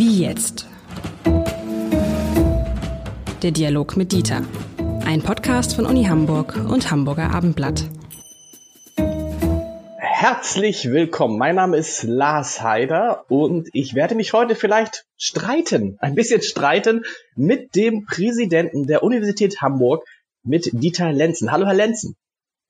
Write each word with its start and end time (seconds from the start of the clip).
Wie 0.00 0.22
jetzt? 0.22 0.66
Der 3.42 3.50
Dialog 3.50 3.98
mit 3.98 4.12
Dieter. 4.12 4.42
Ein 5.04 5.20
Podcast 5.20 5.76
von 5.76 5.84
Uni 5.84 6.04
Hamburg 6.04 6.56
und 6.56 6.90
Hamburger 6.90 7.34
Abendblatt. 7.34 7.84
Herzlich 9.98 10.90
willkommen. 10.90 11.36
Mein 11.36 11.56
Name 11.56 11.76
ist 11.76 12.04
Lars 12.04 12.62
Heider 12.62 13.26
und 13.28 13.68
ich 13.74 13.94
werde 13.94 14.14
mich 14.14 14.32
heute 14.32 14.54
vielleicht 14.54 15.04
streiten, 15.18 15.98
ein 16.00 16.14
bisschen 16.14 16.40
streiten 16.40 17.04
mit 17.36 17.76
dem 17.76 18.06
Präsidenten 18.06 18.86
der 18.86 19.02
Universität 19.02 19.60
Hamburg, 19.60 20.06
mit 20.42 20.70
Dieter 20.72 21.12
Lenzen. 21.12 21.52
Hallo, 21.52 21.66
Herr 21.66 21.74
Lenzen. 21.74 22.16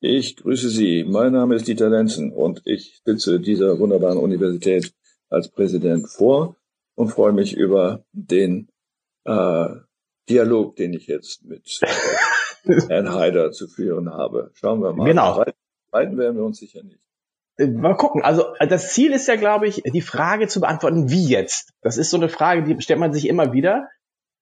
Ich 0.01 0.35
grüße 0.35 0.69
Sie. 0.69 1.05
Mein 1.05 1.31
Name 1.33 1.55
ist 1.55 1.69
Dieter 1.69 1.91
Lenzen 1.91 2.33
und 2.33 2.63
ich 2.65 3.01
sitze 3.05 3.39
dieser 3.39 3.79
wunderbaren 3.79 4.19
Universität 4.19 4.93
als 5.29 5.47
Präsident 5.47 6.09
vor 6.09 6.57
und 7.01 7.09
freue 7.09 7.33
mich 7.33 7.57
über 7.57 8.05
den 8.13 8.69
äh, 9.25 9.69
Dialog, 10.29 10.77
den 10.77 10.93
ich 10.93 11.07
jetzt 11.07 11.43
mit 11.47 11.81
Herrn 12.89 13.15
Haider 13.15 13.53
zu 13.53 13.69
führen 13.69 14.13
habe. 14.13 14.51
Schauen 14.53 14.83
wir 14.83 14.93
mal. 14.93 15.07
Genau. 15.07 15.43
Beiden 15.91 16.19
werden 16.19 16.37
wir 16.37 16.45
uns 16.45 16.59
sicher 16.59 16.83
nicht. 16.83 17.01
Äh, 17.57 17.69
mal 17.69 17.97
gucken. 17.97 18.23
Also 18.23 18.45
das 18.69 18.93
Ziel 18.93 19.13
ist 19.13 19.27
ja, 19.29 19.37
glaube 19.37 19.67
ich, 19.67 19.83
die 19.83 20.03
Frage 20.03 20.47
zu 20.47 20.61
beantworten, 20.61 21.09
wie 21.09 21.27
jetzt? 21.27 21.73
Das 21.81 21.97
ist 21.97 22.11
so 22.11 22.19
eine 22.19 22.29
Frage, 22.29 22.65
die 22.65 22.79
stellt 22.83 23.01
man 23.01 23.15
sich 23.15 23.29
immer 23.29 23.55
wieder. 23.55 23.89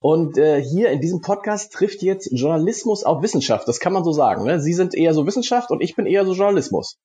Und 0.01 0.37
äh, 0.37 0.61
hier 0.61 0.91
in 0.91 1.01
diesem 1.01 1.21
Podcast 1.21 1.73
trifft 1.73 2.03
jetzt 2.03 2.29
Journalismus 2.33 3.05
auf 3.05 3.23
Wissenschaft. 3.23 3.69
Das 3.69 3.79
kann 3.79 3.93
man 3.93 4.03
so 4.03 4.11
sagen. 4.11 4.45
Ne? 4.45 4.61
Sie 4.61 4.75
sind 4.75 4.97
eher 4.97 5.15
so 5.15 5.29
Wissenschaft 5.29 5.71
und 5.71 5.81
ich 5.81 5.95
bin 5.95 6.07
eher 6.07 6.25
so 6.25 6.33
Journalismus. 6.33 6.99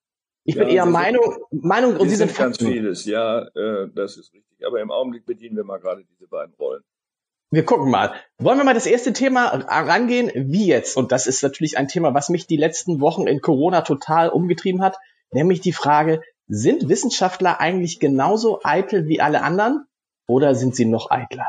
Ich 0.46 0.56
ja, 0.56 0.64
bin 0.64 0.76
eher 0.76 0.86
Meinung, 0.86 1.38
Meinung 1.52 1.96
und 1.96 2.10
Sie 2.10 2.16
sind, 2.16 2.30
sind 2.30 2.38
ganz 2.38 2.58
vieles. 2.58 3.06
Ja, 3.06 3.48
äh, 3.56 3.88
das 3.94 4.18
ist 4.18 4.34
richtig. 4.34 4.66
Aber 4.66 4.82
im 4.82 4.92
Augenblick 4.92 5.26
bedienen 5.26 5.56
wir 5.56 5.64
mal 5.64 5.80
gerade 5.80 6.04
diese 6.04 6.28
beiden 6.28 6.54
Rollen. 6.56 6.84
Wir 7.50 7.64
gucken 7.64 7.92
mal. 7.92 8.14
Wollen 8.40 8.58
wir 8.58 8.66
mal 8.66 8.74
das 8.74 8.88
erste 8.88 9.14
Thema 9.14 9.50
rangehen? 9.50 10.32
Wie 10.34 10.66
jetzt? 10.66 10.98
Und 10.98 11.12
das 11.12 11.28
ist 11.28 11.44
natürlich 11.44 11.78
ein 11.78 11.88
Thema, 11.88 12.14
was 12.14 12.30
mich 12.30 12.48
die 12.48 12.58
letzten 12.58 13.00
Wochen 13.00 13.28
in 13.28 13.42
Corona 13.42 13.82
total 13.82 14.30
umgetrieben 14.30 14.82
hat. 14.82 14.98
Nämlich 15.32 15.62
die 15.62 15.72
Frage, 15.72 16.22
sind 16.48 16.90
Wissenschaftler 16.90 17.60
eigentlich 17.60 18.00
genauso 18.00 18.60
eitel 18.64 19.08
wie 19.08 19.22
alle 19.22 19.44
anderen 19.44 19.86
oder 20.28 20.56
sind 20.56 20.76
sie 20.76 20.86
noch 20.86 21.12
eitler? 21.12 21.48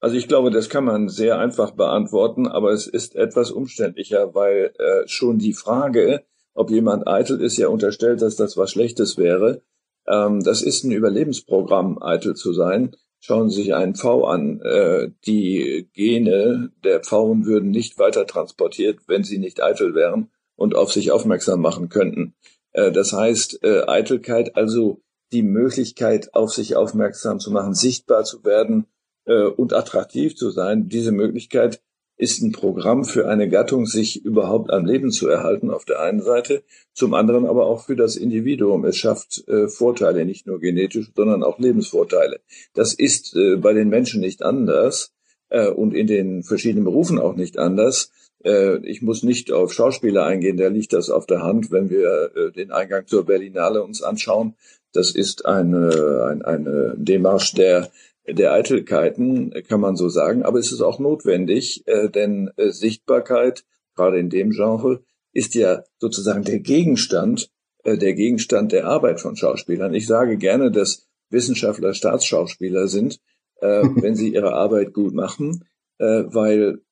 Also 0.00 0.16
ich 0.16 0.28
glaube, 0.28 0.50
das 0.50 0.68
kann 0.68 0.84
man 0.84 1.08
sehr 1.08 1.38
einfach 1.38 1.70
beantworten, 1.70 2.46
aber 2.46 2.72
es 2.72 2.86
ist 2.86 3.16
etwas 3.16 3.50
umständlicher, 3.50 4.34
weil 4.34 4.74
äh, 4.78 5.08
schon 5.08 5.38
die 5.38 5.54
Frage, 5.54 6.26
ob 6.54 6.70
jemand 6.70 7.06
eitel 7.06 7.40
ist, 7.40 7.56
ja 7.56 7.68
unterstellt, 7.68 8.22
dass 8.22 8.36
das 8.36 8.56
was 8.56 8.70
Schlechtes 8.70 9.18
wäre. 9.18 9.62
Ähm, 10.06 10.42
das 10.42 10.62
ist 10.62 10.84
ein 10.84 10.92
Überlebensprogramm, 10.92 12.02
eitel 12.02 12.34
zu 12.34 12.52
sein. 12.52 12.96
Schauen 13.20 13.48
Sie 13.48 13.62
sich 13.62 13.74
einen 13.74 13.94
Pfau 13.94 14.24
an. 14.24 14.60
Äh, 14.60 15.10
die 15.26 15.88
Gene 15.92 16.70
der 16.84 17.00
Pfauen 17.00 17.46
würden 17.46 17.70
nicht 17.70 17.98
weiter 17.98 18.26
transportiert, 18.26 19.00
wenn 19.06 19.24
sie 19.24 19.38
nicht 19.38 19.62
eitel 19.62 19.94
wären 19.94 20.30
und 20.56 20.74
auf 20.76 20.92
sich 20.92 21.10
aufmerksam 21.10 21.60
machen 21.60 21.88
könnten. 21.88 22.34
Äh, 22.72 22.92
das 22.92 23.12
heißt, 23.12 23.64
äh, 23.64 23.84
Eitelkeit, 23.86 24.56
also 24.56 25.00
die 25.32 25.42
Möglichkeit, 25.42 26.34
auf 26.34 26.52
sich 26.52 26.76
aufmerksam 26.76 27.40
zu 27.40 27.50
machen, 27.50 27.74
sichtbar 27.74 28.24
zu 28.24 28.44
werden, 28.44 28.86
äh, 29.26 29.44
und 29.44 29.72
attraktiv 29.72 30.36
zu 30.36 30.50
sein. 30.50 30.88
Diese 30.88 31.12
Möglichkeit 31.12 31.80
ist 32.16 32.42
ein 32.42 32.52
Programm 32.52 33.04
für 33.04 33.28
eine 33.28 33.48
Gattung, 33.48 33.86
sich 33.86 34.24
überhaupt 34.24 34.70
am 34.70 34.86
Leben 34.86 35.10
zu 35.10 35.28
erhalten, 35.28 35.70
auf 35.70 35.84
der 35.84 36.00
einen 36.00 36.22
Seite, 36.22 36.62
zum 36.92 37.14
anderen 37.14 37.46
aber 37.46 37.66
auch 37.66 37.86
für 37.86 37.96
das 37.96 38.16
Individuum. 38.16 38.84
Es 38.84 38.96
schafft 38.96 39.46
äh, 39.48 39.68
Vorteile, 39.68 40.24
nicht 40.24 40.46
nur 40.46 40.60
genetisch, 40.60 41.10
sondern 41.14 41.42
auch 41.42 41.58
Lebensvorteile. 41.58 42.40
Das 42.72 42.94
ist 42.94 43.34
äh, 43.36 43.56
bei 43.56 43.72
den 43.72 43.88
Menschen 43.88 44.20
nicht 44.20 44.42
anders 44.42 45.12
äh, 45.48 45.68
und 45.68 45.94
in 45.94 46.06
den 46.06 46.44
verschiedenen 46.44 46.84
Berufen 46.84 47.18
auch 47.18 47.34
nicht 47.34 47.58
anders. 47.58 48.10
Äh, 48.44 48.78
ich 48.86 49.02
muss 49.02 49.22
nicht 49.24 49.50
auf 49.50 49.72
Schauspieler 49.72 50.24
eingehen, 50.24 50.56
da 50.56 50.68
liegt 50.68 50.92
das 50.92 51.10
auf 51.10 51.26
der 51.26 51.42
Hand, 51.42 51.72
wenn 51.72 51.90
wir 51.90 52.30
äh, 52.36 52.52
den 52.52 52.70
Eingang 52.70 53.06
zur 53.06 53.26
Berlinale 53.26 53.82
uns 53.82 54.02
anschauen. 54.02 54.54
Das 54.92 55.10
ist 55.10 55.46
eine, 55.46 56.28
eine, 56.30 56.46
eine 56.46 56.94
Demarche 56.96 57.56
der 57.56 57.90
der 58.26 58.52
Eitelkeiten, 58.52 59.52
kann 59.68 59.80
man 59.80 59.96
so 59.96 60.08
sagen. 60.08 60.42
Aber 60.42 60.58
es 60.58 60.72
ist 60.72 60.80
auch 60.80 60.98
notwendig, 60.98 61.82
äh, 61.86 62.08
denn 62.08 62.50
äh, 62.56 62.70
Sichtbarkeit, 62.70 63.64
gerade 63.94 64.18
in 64.18 64.30
dem 64.30 64.50
Genre, 64.50 65.02
ist 65.32 65.54
ja 65.54 65.82
sozusagen 65.98 66.44
der 66.44 66.60
Gegenstand, 66.60 67.50
äh, 67.84 67.98
der 67.98 68.14
Gegenstand 68.14 68.72
der 68.72 68.86
Arbeit 68.86 69.20
von 69.20 69.36
Schauspielern. 69.36 69.94
Ich 69.94 70.06
sage 70.06 70.36
gerne, 70.38 70.70
dass 70.70 71.06
Wissenschaftler 71.30 71.94
Staatsschauspieler 71.94 72.88
sind, 72.88 73.20
wenn 73.60 74.14
sie 74.14 74.34
ihre 74.34 74.52
Arbeit 74.52 74.92
gut 74.92 75.14
machen, 75.14 75.64
weil 75.98 76.82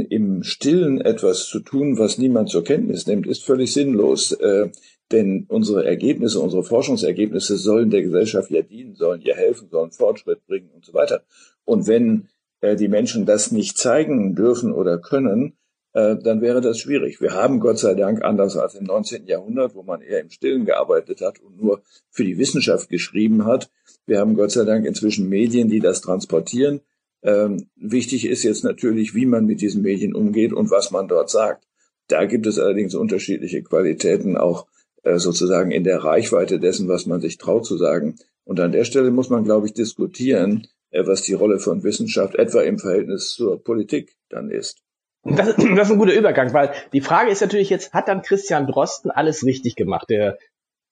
im 0.00 0.42
Stillen 0.42 1.00
etwas 1.00 1.46
zu 1.46 1.60
tun, 1.60 1.98
was 1.98 2.18
niemand 2.18 2.50
zur 2.50 2.64
Kenntnis 2.64 3.06
nimmt, 3.06 3.26
ist 3.26 3.44
völlig 3.44 3.72
sinnlos. 3.72 4.32
Äh, 4.32 4.70
denn 5.12 5.46
unsere 5.48 5.84
Ergebnisse, 5.84 6.40
unsere 6.40 6.64
Forschungsergebnisse 6.64 7.56
sollen 7.56 7.90
der 7.90 8.02
Gesellschaft 8.02 8.50
ja 8.50 8.62
dienen, 8.62 8.96
sollen 8.96 9.22
ihr 9.22 9.36
helfen, 9.36 9.68
sollen 9.70 9.92
Fortschritt 9.92 10.44
bringen 10.46 10.70
und 10.74 10.84
so 10.84 10.94
weiter. 10.94 11.22
Und 11.64 11.86
wenn 11.86 12.28
äh, 12.60 12.76
die 12.76 12.88
Menschen 12.88 13.26
das 13.26 13.52
nicht 13.52 13.78
zeigen 13.78 14.34
dürfen 14.34 14.72
oder 14.72 14.98
können, 14.98 15.56
äh, 15.92 16.16
dann 16.16 16.40
wäre 16.40 16.60
das 16.60 16.78
schwierig. 16.78 17.20
Wir 17.20 17.32
haben 17.32 17.60
Gott 17.60 17.78
sei 17.78 17.94
Dank, 17.94 18.22
anders 18.22 18.56
als 18.56 18.74
im 18.74 18.84
19. 18.84 19.26
Jahrhundert, 19.26 19.74
wo 19.74 19.82
man 19.82 20.02
eher 20.02 20.20
im 20.20 20.30
Stillen 20.30 20.66
gearbeitet 20.66 21.20
hat 21.20 21.40
und 21.40 21.56
nur 21.56 21.82
für 22.10 22.24
die 22.24 22.36
Wissenschaft 22.36 22.88
geschrieben 22.88 23.46
hat, 23.46 23.70
wir 24.06 24.18
haben 24.18 24.34
Gott 24.34 24.50
sei 24.50 24.64
Dank 24.64 24.86
inzwischen 24.86 25.28
Medien, 25.28 25.68
die 25.68 25.80
das 25.80 26.00
transportieren. 26.00 26.80
Ähm, 27.22 27.68
wichtig 27.76 28.26
ist 28.26 28.42
jetzt 28.42 28.64
natürlich, 28.64 29.14
wie 29.14 29.26
man 29.26 29.46
mit 29.46 29.60
diesen 29.60 29.82
Medien 29.82 30.14
umgeht 30.14 30.52
und 30.52 30.70
was 30.70 30.90
man 30.90 31.08
dort 31.08 31.30
sagt. 31.30 31.66
Da 32.08 32.24
gibt 32.24 32.46
es 32.46 32.58
allerdings 32.58 32.94
unterschiedliche 32.94 33.62
Qualitäten 33.62 34.36
auch 34.36 34.66
äh, 35.02 35.18
sozusagen 35.18 35.70
in 35.70 35.84
der 35.84 36.04
Reichweite 36.04 36.60
dessen, 36.60 36.88
was 36.88 37.06
man 37.06 37.20
sich 37.20 37.38
traut 37.38 37.66
zu 37.66 37.76
sagen. 37.76 38.16
Und 38.44 38.60
an 38.60 38.72
der 38.72 38.84
Stelle 38.84 39.10
muss 39.10 39.28
man, 39.28 39.44
glaube 39.44 39.66
ich, 39.66 39.72
diskutieren, 39.72 40.66
äh, 40.90 41.06
was 41.06 41.22
die 41.22 41.34
Rolle 41.34 41.58
von 41.58 41.82
Wissenschaft 41.82 42.36
etwa 42.36 42.62
im 42.62 42.78
Verhältnis 42.78 43.30
zur 43.30 43.62
Politik 43.62 44.16
dann 44.28 44.50
ist. 44.50 44.82
Das, 45.24 45.56
das 45.56 45.88
ist 45.88 45.92
ein 45.92 45.98
guter 45.98 46.14
Übergang, 46.14 46.52
weil 46.52 46.72
die 46.92 47.00
Frage 47.00 47.30
ist 47.30 47.40
natürlich 47.40 47.70
jetzt, 47.70 47.92
hat 47.92 48.08
dann 48.08 48.22
Christian 48.22 48.66
Drosten 48.66 49.10
alles 49.10 49.44
richtig 49.44 49.74
gemacht? 49.74 50.08
Der 50.10 50.38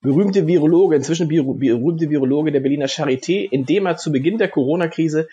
berühmte 0.01 0.47
Virologe, 0.47 0.97
inzwischen 0.97 1.29
berühmte 1.29 2.11
Virologe 2.11 2.53
der 2.53 2.61
Berliner 2.61 2.89
Charité, 2.89 3.49
indem 3.51 3.87
er 3.87 3.97
zu 3.97 4.12
Beginn 4.12 4.39
der 4.39 4.49
Corona-Krise 4.49 5.29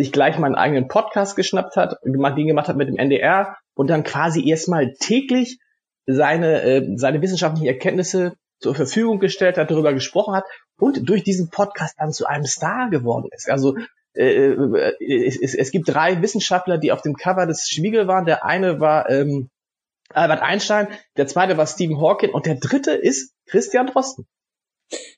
sich 0.00 0.12
gleich 0.12 0.38
mal 0.38 0.54
eigenen 0.54 0.88
Podcast 0.88 1.36
geschnappt 1.36 1.76
hat, 1.76 1.96
den 2.04 2.46
gemacht 2.46 2.68
hat 2.68 2.76
mit 2.76 2.88
dem 2.88 2.96
NDR 2.96 3.56
und 3.74 3.90
dann 3.90 4.02
quasi 4.02 4.48
erstmal 4.48 4.94
täglich 4.98 5.58
seine, 6.06 6.62
äh, 6.62 6.96
seine 6.96 7.20
wissenschaftlichen 7.20 7.66
Erkenntnisse 7.66 8.34
zur 8.60 8.74
Verfügung 8.74 9.20
gestellt 9.20 9.58
hat, 9.58 9.70
darüber 9.70 9.92
gesprochen 9.92 10.34
hat 10.34 10.44
und 10.78 11.08
durch 11.08 11.22
diesen 11.22 11.50
Podcast 11.50 11.96
dann 11.98 12.12
zu 12.12 12.26
einem 12.26 12.46
Star 12.46 12.88
geworden 12.90 13.28
ist. 13.32 13.50
Also 13.50 13.76
äh, 14.14 14.48
äh, 14.48 15.26
es, 15.26 15.40
es, 15.40 15.54
es 15.54 15.70
gibt 15.70 15.88
drei 15.88 16.20
Wissenschaftler, 16.22 16.78
die 16.78 16.92
auf 16.92 17.02
dem 17.02 17.14
Cover 17.14 17.46
des 17.46 17.68
Spiegel 17.68 18.06
waren. 18.06 18.24
Der 18.24 18.44
eine 18.44 18.80
war 18.80 19.08
ähm, 19.10 19.50
Albert 20.12 20.42
Einstein, 20.42 20.88
der 21.16 21.26
zweite 21.26 21.56
war 21.56 21.66
Stephen 21.66 22.00
Hawking 22.00 22.30
und 22.30 22.46
der 22.46 22.56
dritte 22.56 22.92
ist 22.92 23.32
Christian 23.46 23.86
Drosten. 23.86 24.26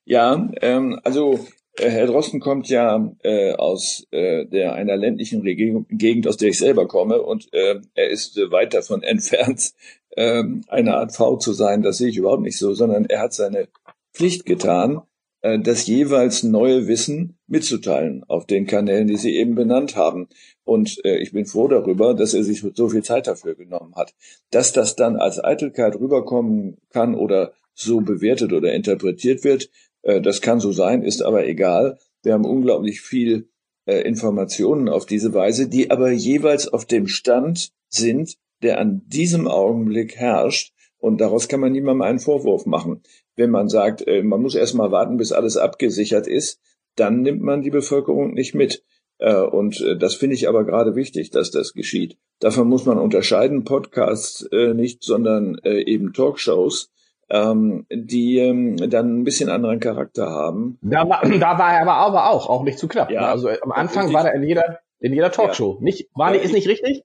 Ja, 0.04 0.50
ähm, 0.60 1.00
also 1.04 1.46
Herr 1.78 2.06
Drosten 2.06 2.40
kommt 2.40 2.68
ja 2.68 3.12
äh, 3.22 3.52
aus 3.54 4.06
äh, 4.10 4.44
der 4.44 4.74
einer 4.74 4.96
ländlichen 4.96 5.42
Gegend, 5.42 6.28
aus 6.28 6.36
der 6.36 6.50
ich 6.50 6.58
selber 6.58 6.86
komme, 6.86 7.22
und 7.22 7.52
äh, 7.54 7.80
er 7.94 8.10
ist 8.10 8.36
äh, 8.36 8.50
weit 8.50 8.74
davon 8.74 9.02
entfernt, 9.02 9.72
äh, 10.10 10.44
eine 10.68 10.96
Art 10.96 11.14
V 11.14 11.36
zu 11.36 11.52
sein. 11.52 11.82
Das 11.82 11.98
sehe 11.98 12.08
ich 12.08 12.18
überhaupt 12.18 12.42
nicht 12.42 12.58
so, 12.58 12.74
sondern 12.74 13.06
er 13.06 13.20
hat 13.20 13.32
seine 13.32 13.68
Pflicht 14.12 14.44
getan, 14.44 15.00
äh, 15.40 15.58
das 15.58 15.86
jeweils 15.86 16.42
neue 16.42 16.88
Wissen 16.88 17.38
mitzuteilen 17.46 18.22
auf 18.28 18.46
den 18.46 18.66
Kanälen, 18.66 19.08
die 19.08 19.16
Sie 19.16 19.34
eben 19.36 19.54
benannt 19.54 19.96
haben. 19.96 20.28
Und 20.64 21.02
äh, 21.04 21.18
ich 21.18 21.32
bin 21.32 21.46
froh 21.46 21.68
darüber, 21.68 22.14
dass 22.14 22.34
er 22.34 22.44
sich 22.44 22.62
so 22.74 22.88
viel 22.88 23.02
Zeit 23.02 23.26
dafür 23.26 23.54
genommen 23.54 23.94
hat. 23.96 24.14
Dass 24.50 24.72
das 24.72 24.94
dann 24.94 25.16
als 25.16 25.42
Eitelkeit 25.42 25.96
rüberkommen 25.96 26.76
kann 26.90 27.14
oder 27.14 27.52
so 27.74 28.00
bewertet 28.00 28.52
oder 28.52 28.72
interpretiert 28.72 29.44
wird, 29.44 29.64
äh, 29.64 29.68
das 30.02 30.40
kann 30.40 30.60
so 30.60 30.72
sein, 30.72 31.02
ist 31.02 31.22
aber 31.22 31.46
egal. 31.46 31.98
Wir 32.22 32.34
haben 32.34 32.44
unglaublich 32.44 33.00
viel 33.00 33.48
äh, 33.84 34.02
Informationen 34.02 34.88
auf 34.88 35.06
diese 35.06 35.34
Weise, 35.34 35.68
die 35.68 35.90
aber 35.90 36.10
jeweils 36.12 36.68
auf 36.68 36.84
dem 36.84 37.08
Stand 37.08 37.72
sind, 37.88 38.36
der 38.62 38.78
an 38.78 39.02
diesem 39.06 39.48
Augenblick 39.48 40.16
herrscht. 40.16 40.72
Und 40.98 41.20
daraus 41.20 41.48
kann 41.48 41.58
man 41.58 41.72
niemandem 41.72 42.02
einen 42.02 42.20
Vorwurf 42.20 42.64
machen. 42.64 43.02
Wenn 43.34 43.50
man 43.50 43.68
sagt, 43.68 44.06
äh, 44.06 44.22
man 44.22 44.40
muss 44.40 44.54
erst 44.54 44.74
mal 44.74 44.92
warten, 44.92 45.16
bis 45.16 45.32
alles 45.32 45.56
abgesichert 45.56 46.28
ist, 46.28 46.60
dann 46.94 47.22
nimmt 47.22 47.42
man 47.42 47.62
die 47.62 47.70
Bevölkerung 47.70 48.34
nicht 48.34 48.54
mit. 48.54 48.84
Und 49.18 49.86
das 50.00 50.16
finde 50.16 50.34
ich 50.34 50.48
aber 50.48 50.64
gerade 50.64 50.96
wichtig, 50.96 51.30
dass 51.30 51.52
das 51.52 51.74
geschieht. 51.74 52.18
Davon 52.40 52.66
muss 52.66 52.86
man 52.86 52.98
unterscheiden, 52.98 53.62
Podcasts 53.62 54.48
nicht, 54.74 55.04
sondern 55.04 55.58
eben 55.64 56.12
Talkshows 56.12 56.90
ähm, 57.32 57.86
die 57.90 58.38
ähm, 58.38 58.76
dann 58.76 59.20
ein 59.20 59.24
bisschen 59.24 59.48
anderen 59.48 59.80
Charakter 59.80 60.28
haben. 60.28 60.78
Da 60.82 61.08
war, 61.08 61.22
da 61.40 61.58
war 61.58 61.72
er 61.72 61.82
aber, 61.82 61.94
aber 61.94 62.30
auch, 62.30 62.48
auch 62.48 62.62
nicht 62.62 62.78
zu 62.78 62.88
knapp. 62.88 63.10
Ja, 63.10 63.22
also 63.22 63.48
am 63.48 63.72
Anfang 63.72 64.04
richtig. 64.04 64.14
war 64.14 64.28
er 64.28 64.34
in 64.34 64.42
jeder, 64.42 64.80
in 65.00 65.14
jeder 65.14 65.32
Talkshow. 65.32 65.76
Ja. 65.78 65.82
Nicht, 65.82 66.10
war 66.14 66.30
nicht, 66.30 66.44
ist 66.44 66.52
nicht 66.52 66.68
richtig? 66.68 67.04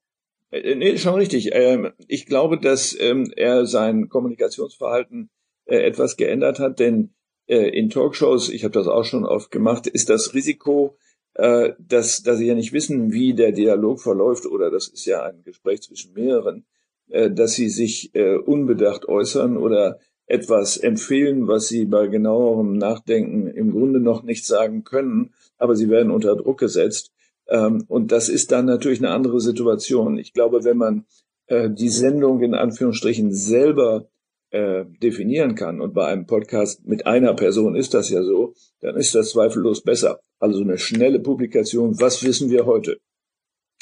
Äh, 0.51 0.75
nee, 0.75 0.97
schon 0.97 1.15
richtig. 1.15 1.51
Ähm, 1.53 1.93
ich 2.07 2.25
glaube, 2.25 2.59
dass 2.59 2.95
ähm, 2.99 3.31
er 3.37 3.65
sein 3.65 4.09
Kommunikationsverhalten 4.09 5.29
äh, 5.65 5.77
etwas 5.77 6.17
geändert 6.17 6.59
hat, 6.59 6.79
denn 6.79 7.13
äh, 7.47 7.69
in 7.69 7.89
Talkshows, 7.89 8.49
ich 8.49 8.65
habe 8.65 8.73
das 8.73 8.87
auch 8.87 9.05
schon 9.05 9.25
oft 9.25 9.49
gemacht, 9.49 9.87
ist 9.87 10.09
das 10.09 10.33
Risiko, 10.33 10.97
äh, 11.35 11.71
dass, 11.79 12.21
dass 12.21 12.37
sie 12.39 12.47
ja 12.47 12.55
nicht 12.55 12.73
wissen, 12.73 13.13
wie 13.13 13.33
der 13.33 13.53
Dialog 13.53 14.01
verläuft, 14.01 14.45
oder 14.45 14.71
das 14.71 14.89
ist 14.89 15.05
ja 15.05 15.23
ein 15.23 15.43
Gespräch 15.43 15.83
zwischen 15.83 16.11
mehreren, 16.13 16.65
äh, 17.09 17.31
dass 17.31 17.53
sie 17.53 17.69
sich 17.69 18.13
äh, 18.13 18.35
unbedacht 18.35 19.07
äußern 19.07 19.55
oder 19.55 19.99
etwas 20.27 20.77
empfehlen, 20.77 21.47
was 21.47 21.69
sie 21.69 21.85
bei 21.85 22.07
genauerem 22.07 22.77
Nachdenken 22.77 23.47
im 23.47 23.71
Grunde 23.71 23.99
noch 23.99 24.23
nicht 24.23 24.45
sagen 24.45 24.83
können, 24.83 25.33
aber 25.57 25.75
sie 25.75 25.89
werden 25.89 26.11
unter 26.11 26.35
Druck 26.35 26.59
gesetzt. 26.59 27.11
Ähm, 27.47 27.85
und 27.87 28.11
das 28.11 28.29
ist 28.29 28.51
dann 28.51 28.65
natürlich 28.65 28.99
eine 28.99 29.11
andere 29.11 29.39
Situation. 29.39 30.17
Ich 30.17 30.33
glaube, 30.33 30.65
wenn 30.65 30.77
man 30.77 31.05
äh, 31.47 31.69
die 31.69 31.89
Sendung 31.89 32.41
in 32.41 32.53
Anführungsstrichen 32.53 33.33
selber 33.33 34.09
äh, 34.51 34.85
definieren 35.01 35.55
kann, 35.55 35.79
und 35.79 35.93
bei 35.93 36.07
einem 36.07 36.25
Podcast 36.25 36.85
mit 36.85 37.07
einer 37.07 37.33
Person 37.33 37.75
ist 37.75 37.93
das 37.93 38.09
ja 38.09 38.21
so, 38.21 38.53
dann 38.81 38.97
ist 38.97 39.15
das 39.15 39.31
zweifellos 39.31 39.81
besser. 39.81 40.19
Also 40.39 40.61
eine 40.61 40.77
schnelle 40.77 41.19
Publikation, 41.19 41.99
was 41.99 42.23
wissen 42.23 42.49
wir 42.49 42.65
heute? 42.65 42.99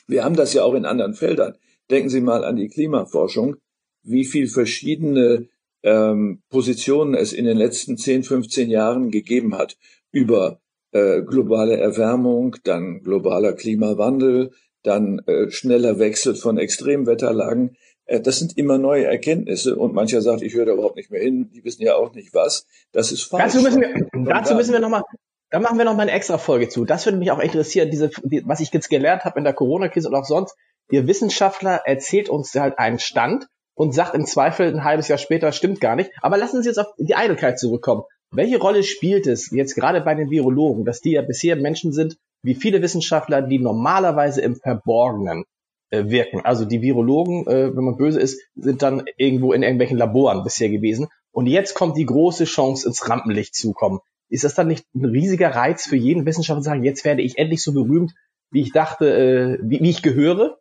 Wir 0.07 0.23
haben 0.23 0.35
das 0.35 0.53
ja 0.53 0.63
auch 0.63 0.75
in 0.75 0.85
anderen 0.85 1.15
Feldern. 1.15 1.55
Denken 1.89 2.09
Sie 2.09 2.21
mal 2.21 2.43
an 2.43 2.55
die 2.55 2.67
Klimaforschung, 2.67 3.55
wie 4.03 4.25
viel 4.25 4.47
verschiedene 4.47 5.47
ähm, 5.85 6.41
Positionen 6.49 7.13
es 7.13 7.31
in 7.31 7.45
den 7.45 7.57
letzten 7.57 7.95
10, 7.95 8.23
15 8.23 8.69
Jahren 8.69 9.11
gegeben 9.11 9.55
hat 9.55 9.77
über 10.11 10.59
äh, 10.91 11.21
globale 11.21 11.77
Erwärmung, 11.77 12.55
dann 12.63 13.03
globaler 13.03 13.53
Klimawandel, 13.53 14.51
dann 14.81 15.19
äh, 15.27 15.51
schneller 15.51 15.99
Wechsel 15.99 16.35
von 16.35 16.57
Extremwetterlagen. 16.57 17.77
Äh, 18.05 18.19
das 18.19 18.39
sind 18.39 18.57
immer 18.57 18.79
neue 18.79 19.05
Erkenntnisse 19.05 19.75
und 19.75 19.93
mancher 19.93 20.21
sagt, 20.21 20.41
ich 20.41 20.55
höre 20.55 20.65
da 20.65 20.73
überhaupt 20.73 20.95
nicht 20.95 21.11
mehr 21.11 21.21
hin, 21.21 21.51
die 21.53 21.63
wissen 21.63 21.83
ja 21.83 21.95
auch 21.95 22.13
nicht 22.15 22.33
was. 22.33 22.65
Das 22.91 23.11
ist 23.11 23.23
falsch. 23.23 23.53
Dazu 23.53 23.61
müssen 23.61 23.81
wir, 23.81 24.07
dazu 24.25 24.55
müssen 24.55 24.73
wir 24.73 24.79
nochmal, 24.79 25.03
da 25.51 25.59
machen 25.59 25.77
wir 25.77 25.85
noch 25.85 25.95
mal 25.95 26.03
eine 26.03 26.13
extra 26.13 26.39
Folge 26.39 26.67
zu. 26.67 26.85
Das 26.85 27.05
würde 27.05 27.19
mich 27.19 27.29
auch 27.29 27.39
interessieren, 27.39 27.91
diese, 27.91 28.09
die, 28.23 28.41
was 28.45 28.59
ich 28.59 28.73
jetzt 28.73 28.89
gelernt 28.89 29.23
habe 29.23 29.37
in 29.37 29.43
der 29.43 29.53
Corona-Krise 29.53 30.07
und 30.07 30.15
auch 30.15 30.25
sonst. 30.25 30.55
Der 30.91 31.07
Wissenschaftler 31.07 31.81
erzählt 31.85 32.29
uns 32.29 32.55
halt 32.55 32.79
einen 32.79 32.99
Stand 32.99 33.47
und 33.75 33.93
sagt 33.93 34.15
im 34.15 34.25
Zweifel 34.25 34.67
ein 34.67 34.83
halbes 34.83 35.07
Jahr 35.07 35.17
später, 35.17 35.51
stimmt 35.51 35.79
gar 35.79 35.95
nicht. 35.95 36.11
Aber 36.21 36.37
lassen 36.37 36.61
Sie 36.61 36.69
jetzt 36.69 36.79
auf 36.79 36.87
die 36.97 37.15
Eitelkeit 37.15 37.59
zurückkommen. 37.59 38.03
Welche 38.31 38.57
Rolle 38.57 38.83
spielt 38.83 39.27
es 39.27 39.51
jetzt 39.51 39.75
gerade 39.75 40.01
bei 40.01 40.15
den 40.15 40.29
Virologen, 40.29 40.83
dass 40.83 41.01
die 41.01 41.11
ja 41.11 41.21
bisher 41.21 41.55
Menschen 41.55 41.93
sind, 41.93 42.17
wie 42.41 42.55
viele 42.55 42.81
Wissenschaftler, 42.81 43.41
die 43.41 43.59
normalerweise 43.59 44.41
im 44.41 44.55
Verborgenen 44.55 45.43
äh, 45.89 46.09
wirken. 46.09 46.41
Also 46.43 46.65
die 46.65 46.81
Virologen, 46.81 47.47
äh, 47.47 47.75
wenn 47.75 47.83
man 47.83 47.97
böse 47.97 48.19
ist, 48.19 48.41
sind 48.55 48.81
dann 48.81 49.05
irgendwo 49.17 49.53
in 49.53 49.63
irgendwelchen 49.63 49.97
Laboren 49.97 50.43
bisher 50.43 50.69
gewesen. 50.69 51.07
Und 51.31 51.47
jetzt 51.47 51.75
kommt 51.75 51.97
die 51.97 52.05
große 52.05 52.45
Chance, 52.45 52.87
ins 52.87 53.09
Rampenlicht 53.09 53.55
zu 53.55 53.73
kommen. 53.73 53.99
Ist 54.29 54.43
das 54.43 54.55
dann 54.55 54.67
nicht 54.67 54.85
ein 54.95 55.05
riesiger 55.05 55.49
Reiz 55.53 55.85
für 55.85 55.95
jeden 55.95 56.25
Wissenschaftler 56.25 56.61
zu 56.61 56.69
sagen, 56.69 56.83
jetzt 56.83 57.05
werde 57.05 57.21
ich 57.21 57.37
endlich 57.37 57.61
so 57.61 57.73
berühmt, 57.73 58.13
wie 58.51 58.61
ich 58.61 58.71
dachte, 58.71 59.13
äh, 59.13 59.59
wie, 59.61 59.79
wie 59.81 59.89
ich 59.89 60.01
gehöre? 60.01 60.57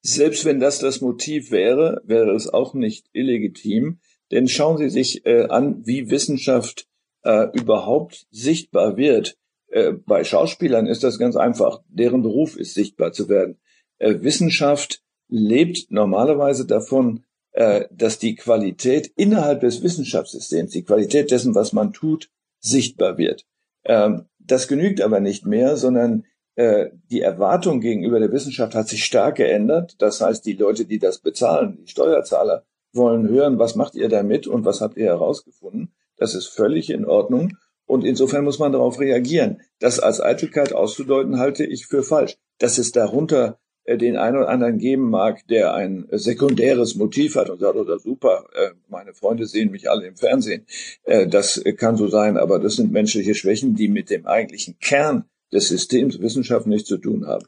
Selbst 0.00 0.44
wenn 0.44 0.60
das 0.60 0.78
das 0.78 1.00
Motiv 1.00 1.50
wäre, 1.50 2.02
wäre 2.04 2.34
es 2.34 2.48
auch 2.48 2.74
nicht 2.74 3.06
illegitim. 3.12 3.98
Denn 4.30 4.48
schauen 4.48 4.78
Sie 4.78 4.90
sich 4.90 5.24
äh, 5.26 5.46
an, 5.48 5.86
wie 5.86 6.10
Wissenschaft 6.10 6.86
äh, 7.22 7.48
überhaupt 7.52 8.26
sichtbar 8.30 8.96
wird. 8.96 9.36
Äh, 9.68 9.92
bei 9.92 10.24
Schauspielern 10.24 10.86
ist 10.86 11.02
das 11.02 11.18
ganz 11.18 11.36
einfach. 11.36 11.82
Deren 11.88 12.22
Beruf 12.22 12.56
ist 12.56 12.74
sichtbar 12.74 13.12
zu 13.12 13.28
werden. 13.28 13.58
Äh, 13.98 14.20
Wissenschaft 14.20 15.02
lebt 15.28 15.90
normalerweise 15.90 16.66
davon, 16.66 17.24
äh, 17.52 17.86
dass 17.90 18.18
die 18.18 18.34
Qualität 18.34 19.10
innerhalb 19.16 19.60
des 19.60 19.82
Wissenschaftssystems, 19.82 20.72
die 20.72 20.84
Qualität 20.84 21.30
dessen, 21.30 21.54
was 21.54 21.72
man 21.72 21.92
tut, 21.92 22.30
sichtbar 22.60 23.18
wird. 23.18 23.44
Ähm, 23.84 24.26
das 24.38 24.68
genügt 24.68 25.00
aber 25.00 25.20
nicht 25.20 25.46
mehr, 25.46 25.76
sondern 25.76 26.24
die 26.58 27.20
Erwartung 27.20 27.80
gegenüber 27.80 28.18
der 28.18 28.32
Wissenschaft 28.32 28.74
hat 28.74 28.88
sich 28.88 29.04
stark 29.04 29.36
geändert. 29.36 29.94
Das 29.98 30.20
heißt, 30.20 30.44
die 30.44 30.54
Leute, 30.54 30.86
die 30.86 30.98
das 30.98 31.20
bezahlen, 31.20 31.78
die 31.80 31.86
Steuerzahler, 31.86 32.64
wollen 32.92 33.28
hören, 33.28 33.58
was 33.58 33.76
macht 33.76 33.94
ihr 33.94 34.08
damit 34.08 34.46
und 34.46 34.64
was 34.64 34.80
habt 34.80 34.96
ihr 34.96 35.06
herausgefunden. 35.06 35.92
Das 36.16 36.34
ist 36.34 36.48
völlig 36.48 36.90
in 36.90 37.04
Ordnung. 37.04 37.56
Und 37.86 38.04
insofern 38.04 38.44
muss 38.44 38.58
man 38.58 38.72
darauf 38.72 39.00
reagieren. 39.00 39.62
Das 39.78 39.98
als 39.98 40.20
Eitelkeit 40.20 40.74
auszudeuten, 40.74 41.38
halte 41.38 41.64
ich 41.64 41.86
für 41.86 42.02
falsch. 42.02 42.36
Dass 42.58 42.76
es 42.76 42.92
darunter 42.92 43.58
äh, 43.84 43.96
den 43.96 44.18
einen 44.18 44.36
oder 44.36 44.50
anderen 44.50 44.78
geben 44.78 45.08
mag, 45.08 45.46
der 45.48 45.72
ein 45.72 46.06
sekundäres 46.10 46.96
Motiv 46.96 47.36
hat 47.36 47.48
und 47.48 47.60
sagt, 47.60 47.76
oder 47.76 47.94
oh, 47.94 47.98
super, 47.98 48.44
äh, 48.54 48.72
meine 48.88 49.14
Freunde 49.14 49.46
sehen 49.46 49.70
mich 49.70 49.88
alle 49.88 50.06
im 50.06 50.16
Fernsehen. 50.16 50.66
Äh, 51.04 51.28
das 51.28 51.62
kann 51.78 51.96
so 51.96 52.08
sein, 52.08 52.36
aber 52.36 52.58
das 52.58 52.76
sind 52.76 52.92
menschliche 52.92 53.34
Schwächen, 53.34 53.74
die 53.74 53.88
mit 53.88 54.10
dem 54.10 54.26
eigentlichen 54.26 54.78
Kern 54.80 55.24
des 55.52 55.68
Systems 55.68 56.20
Wissenschaft 56.20 56.66
nichts 56.66 56.88
zu 56.88 56.98
tun 56.98 57.26
haben. 57.26 57.46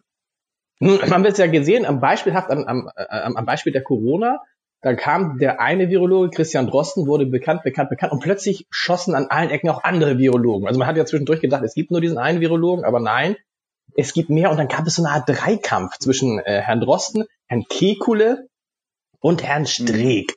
Man 0.81 1.01
hat 1.01 1.27
es 1.27 1.39
ja 1.39 1.47
gesehen, 1.47 1.85
am 1.85 2.01
Beispielhaft, 2.01 2.51
am, 2.51 2.65
am, 2.65 3.37
am 3.37 3.45
Beispiel 3.45 3.73
der 3.73 3.83
Corona, 3.83 4.41
dann 4.83 4.97
kam 4.97 5.39
der 5.39 5.61
eine 5.61 5.91
Virologe, 5.91 6.31
Christian 6.31 6.67
Drosten, 6.67 7.07
wurde 7.07 7.27
bekannt, 7.27 7.63
bekannt, 7.63 7.91
bekannt 7.91 8.13
und 8.13 8.23
plötzlich 8.23 8.67
schossen 8.71 9.15
an 9.15 9.27
allen 9.27 9.51
Ecken 9.51 9.69
auch 9.69 9.85
andere 9.85 10.17
Virologen. 10.19 10.67
Also 10.67 10.79
man 10.79 10.89
hat 10.89 10.97
ja 10.97 11.05
zwischendurch 11.05 11.41
gedacht, 11.41 11.63
es 11.65 11.75
gibt 11.75 11.91
nur 11.91 12.01
diesen 12.01 12.17
einen 12.17 12.41
Virologen, 12.41 12.85
aber 12.85 12.99
nein, 12.99 13.37
es 13.95 14.15
gibt 14.15 14.31
mehr 14.31 14.51
und 14.51 14.57
dann 14.57 14.69
gab 14.69 14.87
es 14.87 14.95
so 14.95 15.05
eine 15.05 15.13
Art 15.13 15.29
Dreikampf 15.29 15.99
zwischen 15.99 16.39
äh, 16.39 16.61
Herrn 16.63 16.81
Drosten, 16.81 17.25
Herrn 17.47 17.65
Kekule 17.69 18.49
und 19.19 19.43
Herrn 19.43 19.67
Streeck. 19.67 20.37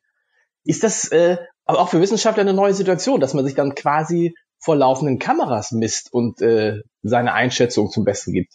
Ist 0.65 0.83
das 0.83 1.09
äh, 1.11 1.37
aber 1.65 1.79
auch 1.79 1.89
für 1.89 2.01
Wissenschaftler 2.01 2.41
eine 2.41 2.53
neue 2.53 2.73
Situation, 2.73 3.21
dass 3.21 3.33
man 3.33 3.45
sich 3.45 3.55
dann 3.55 3.75
quasi 3.75 4.35
vor 4.63 4.75
laufenden 4.75 5.19
Kameras 5.19 5.71
misst 5.71 6.13
und 6.13 6.41
äh, 6.41 6.81
seine 7.01 7.33
Einschätzung 7.33 7.89
zum 7.89 8.05
Besten 8.05 8.33
gibt? 8.33 8.53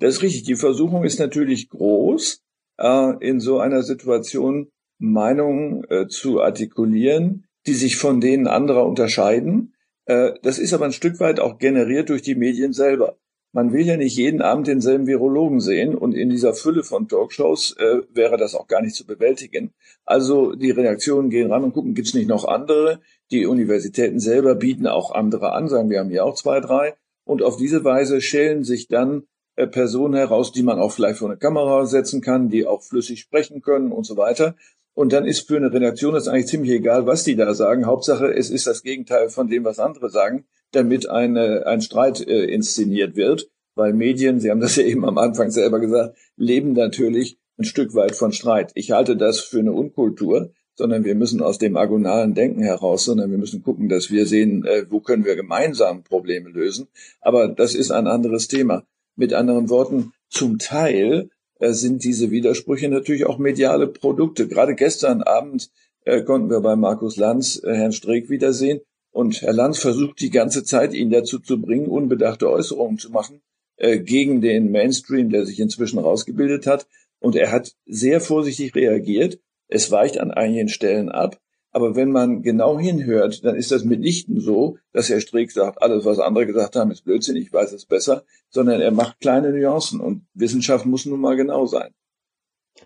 Das 0.00 0.16
ist 0.16 0.22
richtig. 0.22 0.44
Die 0.44 0.56
Versuchung 0.56 1.04
ist 1.04 1.20
natürlich 1.20 1.68
groß, 1.68 2.42
äh, 2.78 3.12
in 3.20 3.40
so 3.40 3.58
einer 3.58 3.82
Situation 3.82 4.70
Meinungen 4.98 5.84
äh, 5.88 6.08
zu 6.08 6.40
artikulieren, 6.40 7.46
die 7.66 7.74
sich 7.74 7.96
von 7.96 8.20
denen 8.20 8.46
anderer 8.46 8.86
unterscheiden. 8.86 9.74
Äh, 10.06 10.32
das 10.42 10.58
ist 10.58 10.74
aber 10.74 10.86
ein 10.86 10.92
Stück 10.92 11.20
weit 11.20 11.40
auch 11.40 11.58
generiert 11.58 12.08
durch 12.08 12.22
die 12.22 12.34
Medien 12.34 12.72
selber. 12.72 13.16
Man 13.52 13.72
will 13.72 13.84
ja 13.84 13.96
nicht 13.96 14.16
jeden 14.16 14.42
Abend 14.42 14.68
denselben 14.68 15.08
Virologen 15.08 15.60
sehen 15.60 15.96
und 15.96 16.14
in 16.14 16.30
dieser 16.30 16.54
Fülle 16.54 16.84
von 16.84 17.08
Talkshows 17.08 17.76
äh, 17.78 18.02
wäre 18.12 18.36
das 18.36 18.54
auch 18.54 18.68
gar 18.68 18.80
nicht 18.80 18.94
zu 18.94 19.04
bewältigen. 19.04 19.72
Also 20.04 20.54
die 20.54 20.70
Redaktionen 20.70 21.30
gehen 21.30 21.50
ran 21.50 21.64
und 21.64 21.72
gucken, 21.72 21.94
gibt's 21.94 22.14
nicht 22.14 22.28
noch 22.28 22.44
andere? 22.44 23.00
Die 23.30 23.46
Universitäten 23.46 24.18
selber 24.18 24.54
bieten 24.54 24.86
auch 24.86 25.12
andere 25.12 25.52
an, 25.52 25.68
sagen 25.68 25.90
wir 25.90 26.00
haben 26.00 26.10
hier 26.10 26.24
auch 26.24 26.34
zwei, 26.34 26.60
drei. 26.60 26.94
Und 27.24 27.42
auf 27.42 27.56
diese 27.56 27.84
Weise 27.84 28.20
schälen 28.20 28.64
sich 28.64 28.88
dann 28.88 29.24
äh, 29.56 29.66
Personen 29.66 30.14
heraus, 30.14 30.52
die 30.52 30.62
man 30.62 30.80
auch 30.80 30.92
vielleicht 30.92 31.18
vor 31.18 31.28
eine 31.28 31.38
Kamera 31.38 31.86
setzen 31.86 32.20
kann, 32.20 32.48
die 32.48 32.66
auch 32.66 32.82
flüssig 32.82 33.20
sprechen 33.20 33.62
können 33.62 33.92
und 33.92 34.04
so 34.04 34.16
weiter. 34.16 34.56
Und 34.94 35.12
dann 35.12 35.26
ist 35.26 35.46
für 35.46 35.56
eine 35.56 35.72
Redaktion 35.72 36.14
das 36.14 36.28
eigentlich 36.28 36.48
ziemlich 36.48 36.72
egal, 36.72 37.06
was 37.06 37.22
die 37.22 37.36
da 37.36 37.54
sagen. 37.54 37.86
Hauptsache, 37.86 38.32
es 38.32 38.50
ist 38.50 38.66
das 38.66 38.82
Gegenteil 38.82 39.28
von 39.28 39.48
dem, 39.48 39.64
was 39.64 39.78
andere 39.78 40.10
sagen, 40.10 40.44
damit 40.72 41.08
eine, 41.08 41.66
ein 41.66 41.80
Streit 41.80 42.20
äh, 42.26 42.44
inszeniert 42.44 43.16
wird. 43.16 43.48
Weil 43.76 43.92
Medien, 43.92 44.40
Sie 44.40 44.50
haben 44.50 44.60
das 44.60 44.76
ja 44.76 44.84
eben 44.84 45.04
am 45.04 45.18
Anfang 45.18 45.50
selber 45.50 45.78
gesagt, 45.78 46.16
leben 46.36 46.72
natürlich 46.72 47.38
ein 47.58 47.64
Stück 47.64 47.94
weit 47.94 48.16
von 48.16 48.32
Streit. 48.32 48.72
Ich 48.74 48.90
halte 48.90 49.16
das 49.16 49.40
für 49.40 49.60
eine 49.60 49.72
Unkultur, 49.72 50.50
sondern 50.76 51.04
wir 51.04 51.14
müssen 51.14 51.42
aus 51.42 51.58
dem 51.58 51.76
agonalen 51.76 52.34
Denken 52.34 52.62
heraus, 52.62 53.04
sondern 53.04 53.30
wir 53.30 53.38
müssen 53.38 53.62
gucken, 53.62 53.88
dass 53.88 54.10
wir 54.10 54.26
sehen, 54.26 54.64
äh, 54.64 54.86
wo 54.88 55.00
können 55.00 55.24
wir 55.24 55.36
gemeinsam 55.36 56.02
Probleme 56.02 56.48
lösen. 56.48 56.88
Aber 57.20 57.48
das 57.48 57.74
ist 57.74 57.90
ein 57.90 58.06
anderes 58.06 58.48
Thema. 58.48 58.84
Mit 59.16 59.32
anderen 59.34 59.68
Worten, 59.68 60.12
zum 60.28 60.58
Teil 60.58 61.28
äh, 61.58 61.72
sind 61.72 62.04
diese 62.04 62.30
Widersprüche 62.30 62.88
natürlich 62.88 63.26
auch 63.26 63.38
mediale 63.38 63.86
Produkte. 63.86 64.48
Gerade 64.48 64.74
gestern 64.74 65.22
Abend 65.22 65.70
äh, 66.04 66.22
konnten 66.22 66.50
wir 66.50 66.60
bei 66.60 66.76
Markus 66.76 67.16
Lanz 67.16 67.60
Herrn 67.64 67.92
Streeck 67.92 68.30
wiedersehen. 68.30 68.80
Und 69.12 69.42
Herr 69.42 69.52
Lanz 69.52 69.78
versucht 69.78 70.20
die 70.20 70.30
ganze 70.30 70.64
Zeit, 70.64 70.94
ihn 70.94 71.10
dazu 71.10 71.40
zu 71.40 71.60
bringen, 71.60 71.88
unbedachte 71.88 72.48
Äußerungen 72.48 72.96
zu 72.98 73.10
machen 73.10 73.42
gegen 73.76 74.42
den 74.42 74.70
Mainstream, 74.70 75.30
der 75.30 75.46
sich 75.46 75.58
inzwischen 75.58 75.98
rausgebildet 75.98 76.66
hat. 76.66 76.86
Und 77.18 77.34
er 77.34 77.50
hat 77.50 77.72
sehr 77.86 78.20
vorsichtig 78.20 78.74
reagiert. 78.74 79.40
Es 79.70 79.90
weicht 79.90 80.18
an 80.18 80.30
einigen 80.30 80.68
Stellen 80.68 81.08
ab. 81.08 81.38
Aber 81.72 81.94
wenn 81.94 82.10
man 82.10 82.42
genau 82.42 82.78
hinhört, 82.78 83.44
dann 83.44 83.54
ist 83.54 83.70
das 83.70 83.84
mitnichten 83.84 84.40
so, 84.40 84.76
dass 84.92 85.08
Herr 85.08 85.20
Streeck 85.20 85.52
sagt, 85.52 85.80
alles, 85.80 86.04
was 86.04 86.18
andere 86.18 86.46
gesagt 86.46 86.74
haben, 86.74 86.90
ist 86.90 87.04
Blödsinn, 87.04 87.36
ich 87.36 87.52
weiß 87.52 87.72
es 87.72 87.86
besser, 87.86 88.24
sondern 88.48 88.80
er 88.80 88.90
macht 88.90 89.20
kleine 89.20 89.52
Nuancen 89.52 90.00
und 90.00 90.26
Wissenschaft 90.34 90.84
muss 90.84 91.06
nun 91.06 91.20
mal 91.20 91.36
genau 91.36 91.66
sein. 91.66 91.94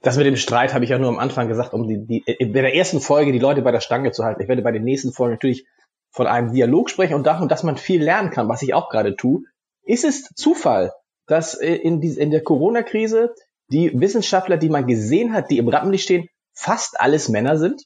Das 0.02 0.18
mit 0.18 0.26
dem 0.26 0.36
Streit 0.36 0.74
habe 0.74 0.84
ich 0.84 0.90
ja 0.90 0.98
nur 0.98 1.08
am 1.08 1.18
Anfang 1.18 1.48
gesagt, 1.48 1.72
um 1.72 1.88
die, 1.88 2.04
die, 2.04 2.22
in 2.38 2.52
der 2.52 2.74
ersten 2.74 3.00
Folge 3.00 3.32
die 3.32 3.38
Leute 3.38 3.62
bei 3.62 3.72
der 3.72 3.80
Stange 3.80 4.12
zu 4.12 4.24
halten. 4.24 4.42
Ich 4.42 4.48
werde 4.48 4.62
bei 4.62 4.72
den 4.72 4.84
nächsten 4.84 5.12
Folgen 5.12 5.34
natürlich 5.34 5.66
von 6.10 6.26
einem 6.26 6.52
Dialog 6.52 6.90
sprechen 6.90 7.14
und 7.14 7.26
davon, 7.26 7.48
dass 7.48 7.62
man 7.62 7.76
viel 7.76 8.02
lernen 8.02 8.30
kann, 8.30 8.48
was 8.48 8.62
ich 8.62 8.74
auch 8.74 8.90
gerade 8.90 9.16
tue. 9.16 9.44
Ist 9.82 10.04
es 10.04 10.24
Zufall, 10.34 10.92
dass 11.26 11.54
äh, 11.54 11.74
in, 11.74 12.00
die, 12.00 12.18
in 12.18 12.30
der 12.30 12.42
Corona-Krise 12.42 13.34
die 13.68 13.98
Wissenschaftler, 13.98 14.56
die 14.56 14.68
man 14.68 14.86
gesehen 14.86 15.32
hat, 15.32 15.50
die 15.50 15.58
im 15.58 15.68
Rampenlicht 15.68 16.04
stehen, 16.04 16.28
fast 16.54 17.00
alles 17.00 17.28
Männer 17.28 17.58
sind? 17.58 17.84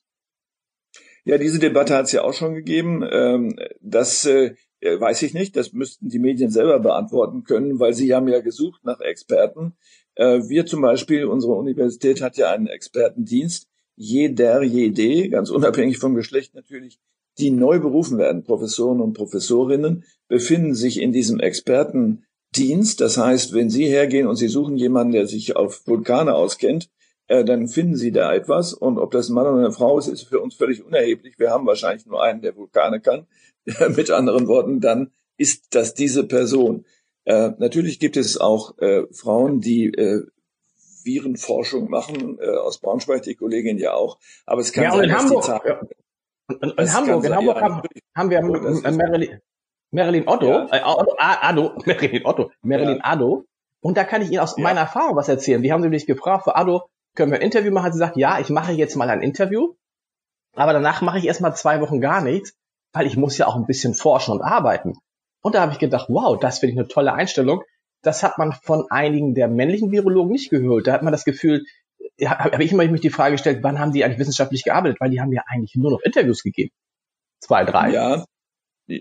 Ja, 1.25 1.37
diese 1.37 1.59
Debatte 1.59 1.95
hat 1.95 2.07
es 2.07 2.13
ja 2.13 2.23
auch 2.23 2.33
schon 2.33 2.55
gegeben. 2.55 3.05
Ähm, 3.11 3.59
das 3.81 4.25
äh, 4.25 4.55
weiß 4.81 5.23
ich 5.23 5.35
nicht. 5.35 5.57
Das 5.57 5.73
müssten 5.73 6.09
die 6.09 6.19
Medien 6.19 6.51
selber 6.51 6.79
beantworten 6.79 7.45
können, 7.45 7.81
weil 7.81 7.95
sie 7.95 8.15
haben 8.15 8.29
ja 8.29 8.41
gesucht 8.41 8.85
nach 8.85 9.01
Experten. 9.01 9.75
Äh, 10.15 10.49
wir 10.49 10.67
zum 10.67 10.81
Beispiel, 10.81 11.27
unsere 11.27 11.55
Universität 11.55 12.23
hat 12.23 12.37
ja 12.37 12.51
einen 12.51 12.67
Expertendienst. 12.67 13.69
Jeder, 13.97 14.63
jede, 14.63 15.29
ganz 15.29 15.51
unabhängig 15.51 15.99
vom 15.99 16.15
Geschlecht 16.15 16.55
natürlich, 16.55 16.99
die 17.39 17.51
neu 17.51 17.79
berufen 17.79 18.17
werden, 18.17 18.45
Professoren 18.45 19.01
und 19.01 19.13
Professorinnen, 19.13 20.05
befinden 20.29 20.75
sich 20.75 21.01
in 21.01 21.13
diesem 21.13 21.41
Expertendienst. 21.41 23.01
Das 23.01 23.17
heißt, 23.17 23.55
wenn 23.55 23.71
Sie 23.71 23.87
hergehen 23.87 24.29
und 24.29 24.37
Sie 24.37 24.49
suchen 24.49 24.77
jemanden, 24.77 25.13
der 25.13 25.27
sich 25.27 25.57
auf 25.57 25.87
Vulkane 25.87 26.35
auskennt, 26.35 26.91
äh, 27.29 27.45
dann 27.45 27.69
finden 27.69 27.97
Sie 27.97 28.11
da 28.11 28.35
etwas. 28.35 28.73
Und 28.73 28.99
ob 28.99 29.11
das 29.13 29.29
ein 29.29 29.35
Mann 29.35 29.47
oder 29.47 29.59
eine 29.59 29.73
Frau 29.73 29.99
ist, 29.99 30.09
ist 30.09 30.25
für 30.25 30.41
uns 30.41 30.55
völlig 30.55 30.85
unerheblich. 30.85 31.39
Wir 31.39 31.51
haben 31.51 31.67
wahrscheinlich 31.67 32.07
nur 32.07 32.23
einen, 32.23 32.41
der 32.43 32.57
Vulkane 32.57 33.01
kann. 33.01 33.27
Mit 33.97 34.11
anderen 34.11 34.49
Worten, 34.49 34.81
dann 34.81 35.13
ist 35.37 35.75
das 35.75 35.95
diese 35.95 36.27
Person. 36.27 36.85
Äh, 37.25 37.53
natürlich 37.59 38.01
gibt 38.01 38.17
es 38.17 38.41
auch 38.41 38.79
äh, 38.79 39.05
Frauen, 39.13 39.61
die 39.61 39.87
äh, 39.87 40.25
Virenforschung 41.05 41.91
machen, 41.91 42.39
äh, 42.41 42.57
aus 42.57 42.79
Braunschweig, 42.79 43.23
die 43.23 43.35
Kollegin 43.35 43.79
ja 43.79 43.93
auch. 43.95 44.19
Aber 44.47 44.61
es 44.61 44.73
kann 44.73 44.85
ja, 44.85 44.93
sein, 44.93 45.05
in 45.05 45.11
dass 45.11 45.23
Hamburg, 45.23 45.43
die 45.43 45.47
Zahlen, 45.47 45.89
in, 46.63 46.71
in 46.71 46.93
Hamburg, 46.95 47.25
in 47.25 47.37
Hamburg 47.37 47.61
haben, 47.61 47.83
haben 48.17 48.31
wir 48.31 48.41
oh, 48.43 48.91
Marilyn, 48.91 49.41
Marilyn 49.91 50.29
Otto, 50.29 50.47
ja. 50.47 50.69
äh, 50.73 50.83
Otto, 50.83 51.15
Ado, 51.19 51.75
Marilyn 51.85 52.25
Otto, 52.25 52.51
Marilyn 52.63 52.97
ja. 52.97 53.05
Ado. 53.05 53.45
Und 53.81 53.97
da 53.97 54.05
kann 54.05 54.23
ich 54.23 54.31
Ihnen 54.31 54.41
aus 54.41 54.57
ja. 54.57 54.63
meiner 54.63 54.81
Erfahrung 54.81 55.17
was 55.17 55.29
erzählen. 55.29 55.63
Die 55.63 55.73
haben 55.73 55.83
sie 55.83 55.89
mich 55.89 56.07
gefragt, 56.07 56.45
für 56.45 56.57
Ado, 56.57 56.89
können 57.19 57.33
wir 57.33 57.39
ein 57.39 57.45
Interview 57.45 57.73
machen? 57.73 57.93
Sie 57.93 57.99
sagt, 57.99 58.17
ja, 58.17 58.39
ich 58.39 58.49
mache 58.49 58.73
jetzt 58.73 58.95
mal 58.95 59.11
ein 59.11 59.23
Interview, 59.23 59.75
aber 60.55 60.73
danach 60.73 61.03
mache 61.03 61.19
ich 61.19 61.27
erstmal 61.27 61.55
zwei 61.57 61.81
Wochen 61.81 62.01
gar 62.01 62.23
nichts, 62.23 62.55
weil 62.93 63.07
ich 63.07 63.17
muss 63.17 63.37
ja 63.37 63.49
auch 63.49 63.57
ein 63.57 63.67
bisschen 63.67 63.93
forschen 63.93 64.33
und 64.33 64.41
arbeiten. 64.41 64.95
Und 65.43 65.57
da 65.57 65.61
habe 65.63 65.73
ich 65.73 65.81
gedacht, 65.81 66.07
wow, 66.09 66.39
das 66.39 66.61
finde 66.61 66.75
ich 66.75 66.79
eine 66.79 66.89
tolle 66.89 67.13
Einstellung. 67.13 67.63
Das 68.03 68.23
hat 68.23 68.39
man 68.39 68.53
von 68.53 68.87
einigen 68.91 69.35
der 69.35 69.49
männlichen 69.49 69.91
Virologen 69.91 70.31
nicht 70.31 70.49
gehört. 70.49 70.87
Da 70.87 70.93
hat 70.93 71.03
man 71.03 71.11
das 71.11 71.25
Gefühl, 71.25 71.65
habe 72.25 72.63
ich 72.63 72.71
immer 72.71 72.87
mich 72.87 73.01
die 73.01 73.11
Frage 73.11 73.33
gestellt, 73.33 73.63
wann 73.63 73.81
haben 73.81 73.93
die 73.93 74.05
eigentlich 74.05 74.21
wissenschaftlich 74.21 74.63
gearbeitet? 74.63 75.01
Weil 75.01 75.11
die 75.11 75.21
haben 75.21 75.33
ja 75.33 75.43
eigentlich 75.49 75.75
nur 75.75 75.91
noch 75.91 76.01
Interviews 76.03 76.45
gegeben. 76.45 76.71
Zwei, 77.41 77.65
drei. 77.65 77.91
Ja, 77.91 78.25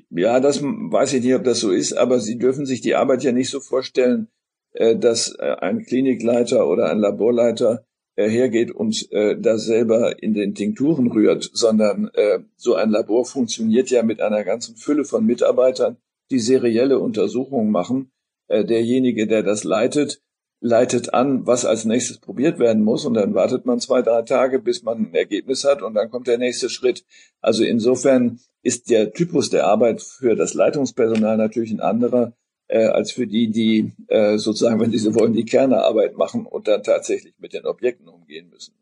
ja, 0.10 0.40
das 0.40 0.64
weiß 0.64 1.14
ich 1.14 1.24
nicht, 1.24 1.36
ob 1.36 1.44
das 1.44 1.60
so 1.60 1.72
ist, 1.72 1.94
aber 1.94 2.20
Sie 2.20 2.38
dürfen 2.38 2.66
sich 2.66 2.82
die 2.82 2.96
Arbeit 2.96 3.24
ja 3.24 3.32
nicht 3.32 3.50
so 3.50 3.60
vorstellen, 3.60 4.28
äh, 4.74 4.96
dass 4.96 5.34
äh, 5.40 5.56
ein 5.60 5.84
Klinikleiter 5.84 6.68
oder 6.68 6.90
ein 6.90 7.00
Laborleiter 7.00 7.86
hergeht 8.18 8.72
und 8.72 9.10
da 9.12 9.58
selber 9.58 10.22
in 10.22 10.34
den 10.34 10.56
Tinkturen 10.56 11.12
rührt, 11.12 11.50
sondern 11.54 12.12
so 12.56 12.76
ein 12.76 12.90
Labor 12.90 13.26
funktioniert 13.26 13.90
ja 13.92 14.04
mit 14.04 14.22
einer 14.22 14.44
ganzen 14.44 14.76
Fülle 14.76 15.06
von 15.06 15.26
Mitarbeitern, 15.26 15.98
die 16.32 16.40
serielle 16.40 17.00
Untersuchungen 17.00 17.72
machen. 17.72 18.12
Derjenige, 18.50 19.28
der 19.28 19.44
das 19.44 19.64
leitet, 19.64 20.22
leitet 20.60 21.14
an, 21.14 21.46
was 21.46 21.66
als 21.66 21.86
nächstes 21.86 22.18
probiert 22.18 22.58
werden 22.58 22.84
muss 22.84 23.06
und 23.06 23.14
dann 23.14 23.36
wartet 23.36 23.66
man 23.66 23.80
zwei, 23.80 24.02
drei 24.02 24.24
Tage, 24.24 24.60
bis 24.60 24.82
man 24.82 24.98
ein 24.98 25.14
Ergebnis 25.14 25.64
hat 25.64 25.84
und 25.84 25.94
dann 25.94 26.10
kommt 26.10 26.28
der 26.28 26.40
nächste 26.40 26.70
Schritt. 26.70 27.06
Also 27.42 27.64
insofern 27.64 28.40
ist 28.64 28.90
der 28.90 29.14
Typus 29.14 29.52
der 29.52 29.68
Arbeit 29.68 30.02
für 30.02 30.36
das 30.36 30.56
Leitungspersonal 30.56 31.38
natürlich 31.38 31.72
ein 31.72 31.80
anderer 31.80 32.34
äh, 32.68 32.86
als 32.86 33.12
für 33.12 33.28
die, 33.28 33.50
die 33.50 33.94
äh, 34.08 34.38
sozusagen, 34.38 34.80
wenn 34.80 34.92
sie 34.92 35.16
wollen, 35.16 35.34
die 35.34 35.46
Kernearbeit 35.46 36.16
machen 36.16 36.46
und 36.46 36.68
dann 36.68 36.84
tatsächlich 36.84 37.34
mit 37.40 37.54
den 37.54 37.66
Objekten 37.66 38.08
umgehen 38.08 38.50
müssen. 38.50 38.74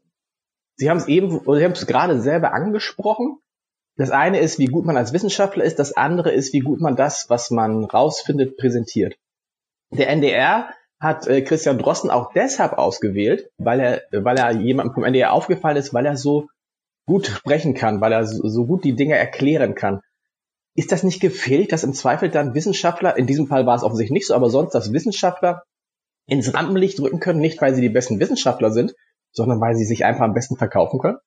Sie 0.77 0.89
haben 0.89 0.97
es 0.97 1.07
eben, 1.07 1.29
Sie 1.29 1.63
haben 1.63 1.71
es 1.71 1.87
gerade 1.87 2.19
selber 2.21 2.53
angesprochen. 2.53 3.37
Das 3.97 4.11
eine 4.11 4.39
ist, 4.39 4.59
wie 4.59 4.65
gut 4.65 4.85
man 4.85 4.97
als 4.97 5.13
Wissenschaftler 5.13 5.63
ist, 5.63 5.79
das 5.79 5.95
andere 5.95 6.31
ist, 6.31 6.51
wie 6.53 6.59
gut 6.59 6.81
man 6.81 6.97
das, 6.97 7.29
was 7.29 7.49
man 7.49 7.85
rausfindet, 7.85 8.57
präsentiert. 8.57 9.15
Der 9.91 10.09
NDR 10.09 10.69
hat 10.99 11.27
äh, 11.27 11.41
Christian 11.41 11.77
Drosten 11.77 12.09
auch 12.09 12.33
deshalb 12.33 12.73
ausgewählt, 12.73 13.49
weil 13.57 13.79
er, 13.79 14.01
weil 14.11 14.37
er 14.37 14.51
jemandem 14.51 14.93
vom 14.93 15.03
NDR 15.03 15.31
aufgefallen 15.31 15.77
ist, 15.77 15.93
weil 15.93 16.05
er 16.05 16.17
so 16.17 16.47
gut 17.05 17.27
sprechen 17.27 17.73
kann, 17.73 18.01
weil 18.01 18.11
er 18.11 18.25
so, 18.25 18.47
so 18.47 18.65
gut 18.65 18.83
die 18.83 18.95
Dinge 18.95 19.15
erklären 19.15 19.75
kann. 19.75 20.01
Ist 20.75 20.91
das 20.91 21.03
nicht 21.03 21.21
gefehlt, 21.21 21.71
dass 21.71 21.83
im 21.83 21.93
Zweifel 21.93 22.29
dann 22.29 22.53
Wissenschaftler, 22.53 23.17
in 23.17 23.27
diesem 23.27 23.47
Fall 23.47 23.65
war 23.65 23.75
es 23.75 23.83
offensichtlich 23.83 24.13
nicht 24.13 24.27
so, 24.27 24.35
aber 24.35 24.49
sonst, 24.49 24.75
dass 24.75 24.91
Wissenschaftler 24.91 25.63
ins 26.27 26.53
Rampenlicht 26.53 26.99
rücken 26.99 27.19
können, 27.19 27.39
nicht 27.39 27.61
weil 27.61 27.73
sie 27.73 27.81
die 27.81 27.89
besten 27.89 28.19
Wissenschaftler 28.19 28.71
sind, 28.71 28.93
sondern 29.31 29.61
weil 29.61 29.75
sie 29.75 29.85
sich 29.85 30.05
einfach 30.05 30.25
am 30.25 30.33
besten 30.33 30.57
verkaufen 30.57 30.99
können? 30.99 31.17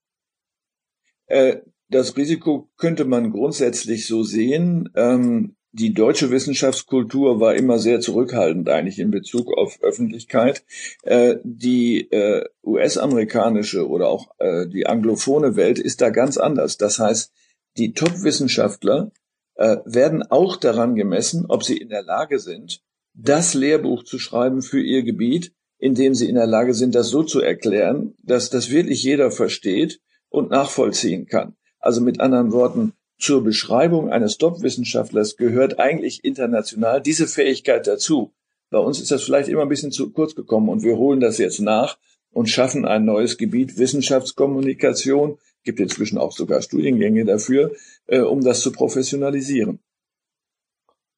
Äh, 1.26 1.58
das 1.88 2.16
Risiko 2.16 2.68
könnte 2.76 3.04
man 3.04 3.30
grundsätzlich 3.30 4.06
so 4.06 4.22
sehen. 4.22 4.90
Ähm, 4.94 5.56
die 5.72 5.94
deutsche 5.94 6.30
Wissenschaftskultur 6.30 7.40
war 7.40 7.54
immer 7.54 7.78
sehr 7.78 8.00
zurückhaltend 8.00 8.68
eigentlich 8.68 8.98
in 8.98 9.10
Bezug 9.10 9.56
auf 9.56 9.78
Öffentlichkeit. 9.82 10.64
Äh, 11.02 11.36
die 11.44 12.10
äh, 12.10 12.44
US-amerikanische 12.64 13.88
oder 13.88 14.08
auch 14.08 14.28
die 14.40 14.86
anglophone 14.86 15.56
Welt 15.56 15.78
ist 15.78 16.00
da 16.00 16.10
ganz 16.10 16.36
anders. 16.36 16.76
Das 16.76 16.98
heißt, 16.98 17.32
die 17.76 17.92
Top-Wissenschaftler 17.92 19.10
äh, 19.58 19.76
werden 19.84 20.22
auch 20.22 20.56
daran 20.56 20.94
gemessen, 20.94 21.44
ob 21.48 21.62
sie 21.62 21.76
in 21.76 21.90
der 21.90 22.02
Lage 22.02 22.38
sind, 22.38 22.80
das 23.14 23.54
Lehrbuch 23.54 24.04
zu 24.04 24.18
schreiben 24.18 24.62
für 24.62 24.80
ihr 24.80 25.02
Gebiet, 25.02 25.52
in 25.78 25.94
dem 25.94 26.14
sie 26.14 26.28
in 26.28 26.36
der 26.36 26.46
Lage 26.46 26.74
sind, 26.74 26.94
das 26.94 27.08
so 27.08 27.22
zu 27.22 27.40
erklären, 27.40 28.14
dass 28.22 28.50
das 28.50 28.70
wirklich 28.70 29.02
jeder 29.02 29.30
versteht 29.30 30.00
und 30.28 30.50
nachvollziehen 30.50 31.26
kann. 31.26 31.54
Also 31.78 32.00
mit 32.00 32.20
anderen 32.20 32.52
Worten, 32.52 32.92
zur 33.18 33.42
Beschreibung 33.42 34.10
eines 34.10 34.38
Top-Wissenschaftlers 34.38 35.36
gehört 35.36 35.80
eigentlich 35.80 36.24
international 36.24 37.02
diese 37.02 37.26
Fähigkeit 37.26 37.86
dazu. 37.88 38.32
Bei 38.70 38.78
uns 38.78 39.00
ist 39.00 39.10
das 39.10 39.24
vielleicht 39.24 39.48
immer 39.48 39.62
ein 39.62 39.68
bisschen 39.68 39.90
zu 39.90 40.10
kurz 40.12 40.36
gekommen 40.36 40.68
und 40.68 40.84
wir 40.84 40.96
holen 40.96 41.18
das 41.18 41.38
jetzt 41.38 41.58
nach 41.58 41.98
und 42.30 42.48
schaffen 42.48 42.84
ein 42.84 43.04
neues 43.04 43.36
Gebiet 43.36 43.76
Wissenschaftskommunikation. 43.78 45.38
Gibt 45.68 45.80
inzwischen 45.80 46.16
auch 46.16 46.32
sogar 46.32 46.62
Studiengänge 46.62 47.26
dafür, 47.26 47.72
äh, 48.06 48.20
um 48.20 48.40
das 48.42 48.60
zu 48.60 48.72
professionalisieren. 48.72 49.80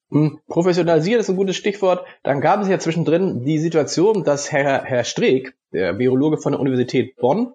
Hm, 0.09 0.41
professionalisieren 0.49 1.21
ist 1.21 1.29
ein 1.29 1.37
gutes 1.37 1.55
Stichwort. 1.55 2.05
Dann 2.21 2.41
gab 2.41 2.61
es 2.61 2.67
ja 2.67 2.77
zwischendrin 2.77 3.45
die 3.45 3.59
Situation, 3.59 4.25
dass 4.25 4.51
Herr, 4.51 4.83
Herr 4.83 5.05
Streeck, 5.05 5.53
der 5.71 5.97
Virologe 5.97 6.37
von 6.37 6.51
der 6.51 6.59
Universität 6.59 7.15
Bonn, 7.15 7.53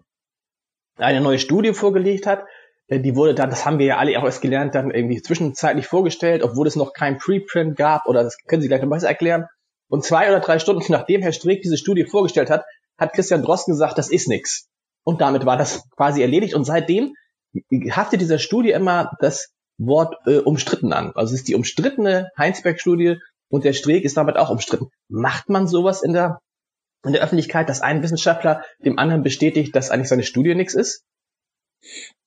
eine 0.96 1.20
neue 1.20 1.38
Studie 1.38 1.74
vorgelegt 1.74 2.26
hat, 2.26 2.44
äh, 2.86 2.98
die 2.98 3.14
wurde 3.14 3.34
dann, 3.34 3.50
das 3.50 3.66
haben 3.66 3.78
wir 3.78 3.84
ja 3.84 3.98
alle 3.98 4.18
auch 4.18 4.24
erst 4.24 4.40
gelernt, 4.40 4.74
dann 4.74 4.90
irgendwie 4.90 5.20
zwischenzeitlich 5.20 5.86
vorgestellt, 5.86 6.42
obwohl 6.42 6.66
es 6.66 6.76
noch 6.76 6.94
kein 6.94 7.18
Preprint 7.18 7.76
gab, 7.76 8.06
oder 8.06 8.22
das 8.22 8.38
können 8.46 8.62
Sie 8.62 8.68
gleich 8.68 8.80
noch 8.80 8.88
was 8.88 9.02
erklären. 9.02 9.44
Und 9.88 10.02
zwei 10.02 10.30
oder 10.30 10.40
drei 10.40 10.58
Stunden 10.58 10.82
nachdem 10.90 11.20
Herr 11.20 11.32
Streeck 11.32 11.60
diese 11.60 11.76
Studie 11.76 12.04
vorgestellt 12.04 12.48
hat, 12.48 12.64
hat 12.96 13.12
Christian 13.12 13.42
Drosten 13.42 13.74
gesagt, 13.74 13.98
das 13.98 14.10
ist 14.10 14.28
nix. 14.28 14.70
Und 15.06 15.20
damit 15.20 15.46
war 15.46 15.56
das 15.56 15.88
quasi 15.90 16.20
erledigt. 16.20 16.54
Und 16.54 16.64
seitdem 16.64 17.14
haftet 17.90 18.20
dieser 18.20 18.40
Studie 18.40 18.70
immer 18.70 19.12
das 19.20 19.52
Wort 19.78 20.16
äh, 20.26 20.38
umstritten 20.38 20.92
an. 20.92 21.12
Also 21.14 21.32
es 21.32 21.40
ist 21.40 21.48
die 21.48 21.54
umstrittene 21.54 22.30
Heinsberg-Studie 22.36 23.18
und 23.48 23.64
der 23.64 23.72
Streeck 23.72 24.04
ist 24.04 24.16
damit 24.16 24.36
auch 24.36 24.50
umstritten. 24.50 24.88
Macht 25.08 25.48
man 25.48 25.68
sowas 25.68 26.02
in 26.02 26.12
der, 26.12 26.40
in 27.04 27.12
der 27.12 27.22
Öffentlichkeit, 27.22 27.68
dass 27.68 27.82
ein 27.82 28.02
Wissenschaftler 28.02 28.64
dem 28.84 28.98
anderen 28.98 29.22
bestätigt, 29.22 29.76
dass 29.76 29.90
eigentlich 29.90 30.08
seine 30.08 30.24
Studie 30.24 30.56
nichts 30.56 30.74
ist? 30.74 31.04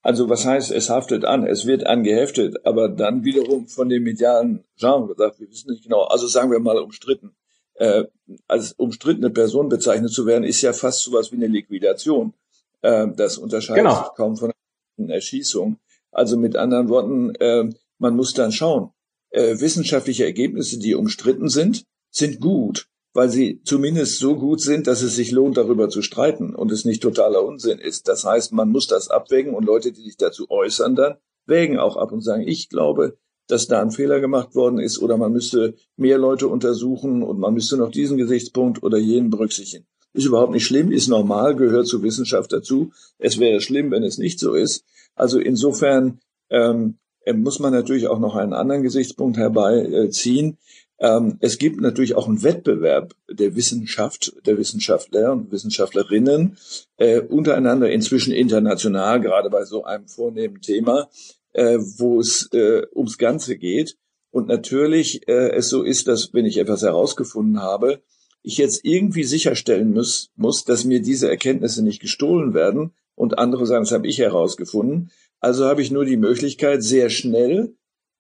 Also 0.02 0.30
was 0.30 0.46
heißt, 0.46 0.72
es 0.72 0.90
haftet 0.90 1.26
an, 1.26 1.46
es 1.46 1.66
wird 1.66 1.86
angeheftet, 1.86 2.66
aber 2.66 2.88
dann 2.88 3.26
wiederum 3.26 3.68
von 3.68 3.90
dem 3.90 4.04
medialen 4.04 4.64
Genre 4.78 5.14
gesagt, 5.14 5.42
wir 5.42 5.50
wissen 5.50 5.72
nicht 5.72 5.84
genau, 5.84 6.04
also 6.04 6.28
sagen 6.28 6.50
wir 6.50 6.60
mal 6.60 6.78
umstritten. 6.78 7.36
Äh, 7.74 8.06
als 8.48 8.72
umstrittene 8.74 9.32
Person 9.32 9.68
bezeichnet 9.68 10.12
zu 10.12 10.26
werden, 10.26 10.46
ist 10.46 10.62
ja 10.62 10.72
fast 10.72 11.02
sowas 11.02 11.34
wie 11.34 11.36
eine 11.36 11.48
Liquidation. 11.48 12.34
Äh, 12.82 13.08
das 13.16 13.38
unterscheidet 13.38 13.84
genau. 13.84 14.04
sich 14.04 14.14
kaum 14.16 14.38
von 14.38 14.52
einer 14.98 15.14
Erschießung. 15.14 15.78
Also 16.12 16.38
mit 16.38 16.56
anderen 16.56 16.90
Worten, 16.90 17.36
äh, 17.36 17.70
man 17.98 18.16
muss 18.16 18.34
dann 18.34 18.52
schauen. 18.52 18.92
Äh, 19.32 19.60
wissenschaftliche 19.60 20.26
Ergebnisse, 20.26 20.80
die 20.80 20.96
umstritten 20.96 21.50
sind, 21.50 21.86
sind 22.12 22.40
gut 22.40 22.90
weil 23.14 23.30
sie 23.30 23.62
zumindest 23.64 24.20
so 24.20 24.36
gut 24.36 24.62
sind, 24.62 24.88
dass 24.88 25.02
es 25.02 25.16
sich 25.16 25.32
lohnt, 25.32 25.58
darüber 25.58 25.90
zu 25.90 26.02
streiten 26.02 26.56
und 26.56 26.72
es 26.72 26.86
nicht 26.86 27.02
totaler 27.02 27.44
Unsinn 27.44 27.80
ist. 27.80 28.08
Das 28.08 28.24
heißt, 28.24 28.54
man 28.54 28.70
muss 28.70 28.88
das 28.88 29.10
abwägen 29.10 29.54
und 29.54 29.66
Leute, 29.66 29.92
die 29.92 30.04
sich 30.04 30.18
dazu 30.18 30.50
äußern, 30.50 30.96
dann 30.96 31.16
wägen 31.46 31.80
auch 31.80 31.98
ab 31.98 32.12
und 32.12 32.22
sagen, 32.22 32.48
ich 32.48 32.70
glaube, 32.70 33.18
dass 33.48 33.68
da 33.68 33.82
ein 33.82 33.92
Fehler 33.92 34.20
gemacht 34.20 34.54
worden 34.54 34.80
ist 34.80 35.00
oder 35.00 35.18
man 35.18 35.32
müsste 35.32 35.76
mehr 35.96 36.20
Leute 36.20 36.48
untersuchen 36.48 37.24
und 37.24 37.40
man 37.40 37.54
müsste 37.54 37.78
noch 37.78 37.90
diesen 37.90 38.18
Gesichtspunkt 38.18 38.84
oder 38.84 39.00
jenen 39.00 39.32
berücksichtigen. 39.32 39.88
Ist 40.14 40.26
überhaupt 40.26 40.54
nicht 40.54 40.66
schlimm, 40.66 40.92
ist 40.92 41.08
normal, 41.08 41.56
gehört 41.56 41.88
zur 41.88 42.04
Wissenschaft 42.04 42.52
dazu. 42.52 42.92
Es 43.18 43.40
wäre 43.40 43.62
schlimm, 43.62 43.92
wenn 43.92 44.04
es 44.04 44.18
nicht 44.18 44.40
so 44.40 44.56
ist. 44.56 44.84
Also 45.16 45.40
insofern 45.40 46.20
ähm, 46.50 46.98
muss 47.34 47.60
man 47.60 47.74
natürlich 47.74 48.08
auch 48.08 48.20
noch 48.20 48.36
einen 48.36 48.54
anderen 48.54 48.84
Gesichtspunkt 48.84 49.38
herbeiziehen. 49.38 50.58
Ähm, 51.00 51.38
es 51.40 51.58
gibt 51.58 51.80
natürlich 51.80 52.16
auch 52.16 52.28
einen 52.28 52.44
Wettbewerb 52.44 53.14
der 53.30 53.56
Wissenschaft, 53.56 54.34
der 54.46 54.58
Wissenschaftler 54.58 55.32
und 55.32 55.52
Wissenschaftlerinnen 55.52 56.58
äh, 56.98 57.22
untereinander 57.22 57.90
inzwischen 57.90 58.34
international, 58.34 59.22
gerade 59.22 59.50
bei 59.50 59.64
so 59.64 59.86
einem 59.86 60.08
vornehmen 60.08 60.62
Thema, 60.62 61.10
äh, 61.54 61.78
wo 61.98 62.20
es 62.20 62.50
äh, 62.54 62.84
ums 62.94 63.18
Ganze 63.18 63.58
geht. 63.58 63.96
Und 64.32 64.48
natürlich 64.48 65.28
äh, 65.28 65.52
es 65.52 65.70
so 65.70 65.84
ist, 65.84 66.08
dass 66.08 66.34
wenn 66.34 66.46
ich 66.46 66.58
etwas 66.58 66.82
herausgefunden 66.82 67.62
habe, 67.62 68.02
ich 68.42 68.58
jetzt 68.58 68.86
irgendwie 68.86 69.24
sicherstellen 69.24 69.94
muss, 69.94 70.32
muss, 70.36 70.64
dass 70.64 70.86
mir 70.86 71.02
diese 71.02 71.30
Erkenntnisse 71.30 71.84
nicht 71.84 72.02
gestohlen 72.02 72.54
werden 72.54 72.94
und 73.16 73.38
andere 73.38 73.66
sagen, 73.66 73.84
das 73.84 73.92
habe 73.92 74.08
ich 74.08 74.20
herausgefunden. 74.20 75.12
Also 75.40 75.66
habe 75.66 75.82
ich 75.82 75.92
nur 75.92 76.06
die 76.06 76.18
Möglichkeit, 76.18 76.84
sehr 76.84 77.10
schnell 77.10 77.76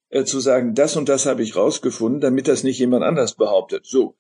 äh, 0.10 0.24
zu 0.24 0.40
sagen, 0.40 0.76
das 0.76 0.96
und 0.96 1.10
das 1.10 1.26
habe 1.26 1.44
ich 1.44 1.56
rausgefunden, 1.56 2.22
damit 2.22 2.48
das 2.48 2.64
nicht 2.64 2.80
jemand 2.80 3.04
anders 3.04 3.36
behauptet. 3.36 3.86
So, 3.86 4.16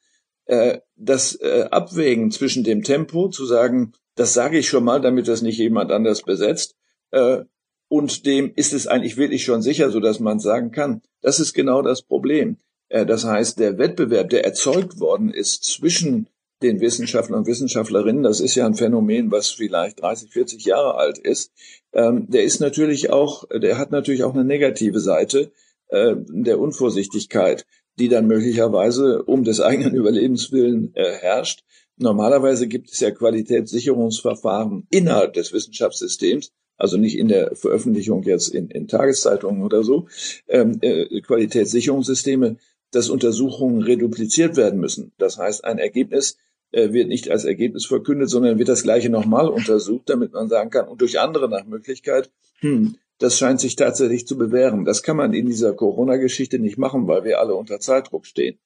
äh, 0.45 0.79
das 0.95 1.35
äh, 1.35 1.67
Abwägen 1.71 2.31
zwischen 2.31 2.63
dem 2.63 2.83
Tempo, 2.83 3.29
zu 3.29 3.45
sagen, 3.45 3.93
das 4.15 4.33
sage 4.33 4.57
ich 4.57 4.67
schon 4.67 4.83
mal, 4.83 5.01
damit 5.01 5.27
das 5.27 5.41
nicht 5.41 5.57
jemand 5.57 5.91
anders 5.91 6.23
besetzt, 6.23 6.75
äh, 7.11 7.43
und 7.89 8.25
dem 8.25 8.53
ist 8.55 8.73
es 8.73 8.87
eigentlich 8.87 9.17
wirklich 9.17 9.43
schon 9.43 9.61
sicher, 9.61 9.89
so 9.89 9.99
dass 9.99 10.19
man 10.19 10.39
sagen 10.39 10.71
kann. 10.71 11.01
Das 11.21 11.39
ist 11.39 11.53
genau 11.53 11.81
das 11.81 12.03
Problem. 12.03 12.57
Äh, 12.89 13.05
das 13.05 13.23
heißt, 13.23 13.59
der 13.59 13.77
Wettbewerb, 13.77 14.29
der 14.29 14.43
erzeugt 14.43 14.99
worden 14.99 15.31
ist 15.31 15.63
zwischen 15.63 16.27
den 16.61 16.81
Wissenschaftlern 16.81 17.39
und 17.39 17.47
Wissenschaftlerinnen, 17.47 18.23
das 18.23 18.41
ist 18.41 18.55
ja 18.55 18.65
ein 18.65 18.75
Phänomen, 18.75 19.31
was 19.31 19.49
vielleicht 19.49 20.01
30, 20.01 20.31
40 20.31 20.65
Jahre 20.65 20.95
alt 20.95 21.17
ist, 21.17 21.51
ähm, 21.93 22.25
der 22.29 22.43
ist 22.43 22.59
natürlich 22.59 23.11
auch, 23.11 23.45
der 23.49 23.77
hat 23.77 23.91
natürlich 23.91 24.23
auch 24.23 24.33
eine 24.33 24.43
negative 24.43 24.99
Seite 24.99 25.51
äh, 25.87 26.15
der 26.17 26.59
Unvorsichtigkeit, 26.59 27.65
die 27.97 28.09
dann 28.09 28.27
möglicherweise 28.27 29.23
um 29.23 29.43
des 29.43 29.61
eigenen 29.61 29.95
Überlebens 29.95 30.51
willen 30.51 30.91
äh, 30.95 31.11
herrscht. 31.11 31.63
Normalerweise 31.97 32.67
gibt 32.67 32.91
es 32.91 32.99
ja 32.99 33.11
Qualitätssicherungsverfahren 33.11 34.87
innerhalb 34.89 35.33
des 35.33 35.51
Wissenschaftssystems, 35.53 36.51
also 36.77 36.97
nicht 36.97 37.17
in 37.17 37.27
der 37.27 37.55
Veröffentlichung 37.55 38.23
jetzt 38.23 38.49
in, 38.49 38.69
in 38.69 38.87
Tageszeitungen 38.87 39.63
oder 39.63 39.83
so, 39.83 40.07
ähm, 40.47 40.77
äh, 40.81 41.19
Qualitätssicherungssysteme, 41.21 42.57
dass 42.91 43.09
Untersuchungen 43.09 43.81
redupliziert 43.81 44.57
werden 44.57 44.79
müssen. 44.79 45.11
Das 45.17 45.37
heißt, 45.37 45.63
ein 45.63 45.77
Ergebnis 45.77 46.37
äh, 46.71 46.91
wird 46.91 47.07
nicht 47.07 47.29
als 47.29 47.45
Ergebnis 47.45 47.85
verkündet, 47.85 48.29
sondern 48.29 48.59
wird 48.59 48.69
das 48.69 48.83
gleiche 48.83 49.09
nochmal 49.09 49.47
untersucht, 49.47 50.09
damit 50.09 50.33
man 50.33 50.49
sagen 50.49 50.69
kann, 50.69 50.87
und 50.87 51.01
durch 51.01 51.19
andere 51.19 51.49
nach 51.49 51.65
Möglichkeit, 51.65 52.29
hm, 52.59 52.95
das 53.19 53.37
scheint 53.37 53.59
sich 53.59 53.75
tatsächlich 53.75 54.25
zu 54.27 54.37
bewähren. 54.37 54.85
Das 54.85 55.03
kann 55.03 55.17
man 55.17 55.33
in 55.33 55.45
dieser 55.45 55.73
Corona-Geschichte 55.73 56.57
nicht 56.57 56.77
machen, 56.77 57.07
weil 57.07 57.23
wir 57.23 57.39
alle 57.39 57.55
unter 57.55 57.79
Zeitdruck 57.79 58.25
stehen. 58.25 58.57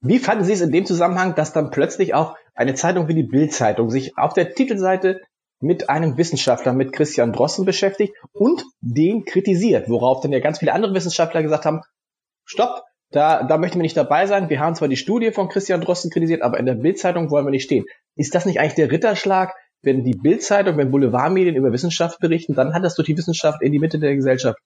Wie 0.00 0.18
fanden 0.18 0.44
Sie 0.44 0.52
es 0.52 0.60
in 0.60 0.72
dem 0.72 0.86
Zusammenhang, 0.86 1.34
dass 1.34 1.52
dann 1.52 1.70
plötzlich 1.70 2.14
auch 2.14 2.36
eine 2.54 2.74
Zeitung 2.74 3.08
wie 3.08 3.14
die 3.14 3.22
Bild-Zeitung 3.22 3.90
sich 3.90 4.18
auf 4.18 4.32
der 4.32 4.54
Titelseite 4.54 5.20
mit 5.60 5.88
einem 5.88 6.18
Wissenschaftler, 6.18 6.72
mit 6.72 6.92
Christian 6.92 7.32
Drossen 7.32 7.64
beschäftigt 7.64 8.14
und 8.32 8.64
den 8.80 9.24
kritisiert, 9.24 9.88
worauf 9.88 10.20
dann 10.20 10.32
ja 10.32 10.40
ganz 10.40 10.58
viele 10.58 10.72
andere 10.72 10.94
Wissenschaftler 10.94 11.42
gesagt 11.42 11.64
haben, 11.64 11.82
stopp, 12.44 12.82
da, 13.12 13.44
da 13.44 13.58
möchten 13.58 13.78
wir 13.78 13.82
nicht 13.82 13.96
dabei 13.96 14.26
sein. 14.26 14.50
Wir 14.50 14.60
haben 14.60 14.74
zwar 14.74 14.88
die 14.88 14.96
Studie 14.96 15.30
von 15.30 15.48
Christian 15.48 15.80
Drosten 15.80 16.10
kritisiert, 16.10 16.42
aber 16.42 16.58
in 16.58 16.66
der 16.66 16.74
Bildzeitung 16.74 17.30
wollen 17.30 17.46
wir 17.46 17.50
nicht 17.50 17.64
stehen. 17.64 17.84
Ist 18.16 18.34
das 18.34 18.46
nicht 18.46 18.58
eigentlich 18.58 18.74
der 18.74 18.90
Ritterschlag, 18.90 19.54
wenn 19.82 20.04
die 20.04 20.14
Bildzeitung, 20.14 20.76
wenn 20.76 20.90
Boulevardmedien 20.90 21.56
über 21.56 21.72
Wissenschaft 21.72 22.20
berichten, 22.20 22.54
dann 22.54 22.72
hat 22.72 22.84
das 22.84 22.94
durch 22.94 23.06
die 23.06 23.16
Wissenschaft 23.16 23.62
in 23.62 23.72
die 23.72 23.78
Mitte 23.78 23.98
der 23.98 24.14
Gesellschaft 24.14 24.58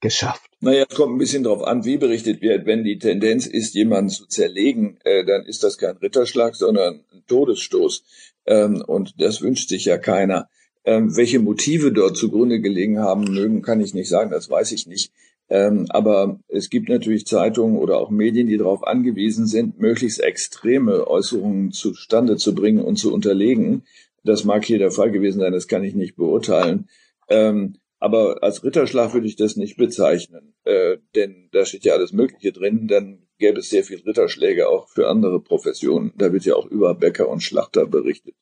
geschafft. 0.00 0.46
Naja, 0.60 0.84
es 0.88 0.94
kommt 0.94 1.14
ein 1.14 1.18
bisschen 1.18 1.42
darauf 1.42 1.64
an, 1.64 1.84
wie 1.84 1.96
berichtet 1.96 2.42
wird. 2.42 2.66
Wenn 2.66 2.84
die 2.84 2.98
Tendenz 2.98 3.46
ist, 3.46 3.74
jemanden 3.74 4.10
zu 4.10 4.26
zerlegen, 4.26 4.98
äh, 5.04 5.24
dann 5.24 5.44
ist 5.44 5.64
das 5.64 5.78
kein 5.78 5.96
Ritterschlag, 5.96 6.54
sondern 6.54 7.04
ein 7.12 7.22
Todesstoß. 7.26 8.04
Ähm, 8.46 8.84
und 8.86 9.20
das 9.20 9.42
wünscht 9.42 9.68
sich 9.68 9.86
ja 9.86 9.98
keiner. 9.98 10.48
Ähm, 10.84 11.16
welche 11.16 11.40
Motive 11.40 11.92
dort 11.92 12.16
zugrunde 12.16 12.60
gelegen 12.60 13.00
haben 13.00 13.24
mögen, 13.24 13.62
kann 13.62 13.80
ich 13.80 13.94
nicht 13.94 14.08
sagen, 14.08 14.30
das 14.30 14.48
weiß 14.48 14.72
ich 14.72 14.86
nicht. 14.86 15.12
Ähm, 15.48 15.86
aber 15.90 16.40
es 16.48 16.70
gibt 16.70 16.88
natürlich 16.88 17.26
Zeitungen 17.26 17.78
oder 17.78 17.98
auch 17.98 18.10
Medien, 18.10 18.48
die 18.48 18.56
darauf 18.56 18.84
angewiesen 18.84 19.46
sind, 19.46 19.78
möglichst 19.78 20.20
extreme 20.20 21.06
Äußerungen 21.06 21.70
zustande 21.70 22.36
zu 22.36 22.54
bringen 22.54 22.82
und 22.82 22.96
zu 22.96 23.12
unterlegen. 23.12 23.84
Das 24.24 24.44
mag 24.44 24.64
hier 24.64 24.78
der 24.78 24.90
Fall 24.90 25.12
gewesen 25.12 25.40
sein, 25.40 25.52
das 25.52 25.68
kann 25.68 25.84
ich 25.84 25.94
nicht 25.94 26.16
beurteilen. 26.16 26.88
Ähm, 27.28 27.76
aber 27.98 28.42
als 28.42 28.62
Ritterschlag 28.62 29.14
würde 29.14 29.26
ich 29.26 29.36
das 29.36 29.56
nicht 29.56 29.76
bezeichnen, 29.76 30.54
äh, 30.64 30.98
denn 31.14 31.48
da 31.52 31.64
steht 31.64 31.84
ja 31.84 31.94
alles 31.94 32.12
Mögliche 32.12 32.52
drin. 32.52 32.88
Dann 32.88 33.26
gäbe 33.38 33.60
es 33.60 33.70
sehr 33.70 33.84
viel 33.84 34.00
Ritterschläge 34.00 34.68
auch 34.68 34.88
für 34.88 35.08
andere 35.08 35.40
Professionen. 35.40 36.12
Da 36.16 36.32
wird 36.32 36.44
ja 36.44 36.56
auch 36.56 36.66
über 36.66 36.94
Bäcker 36.94 37.28
und 37.28 37.42
Schlachter 37.42 37.86
berichtet. 37.86 38.34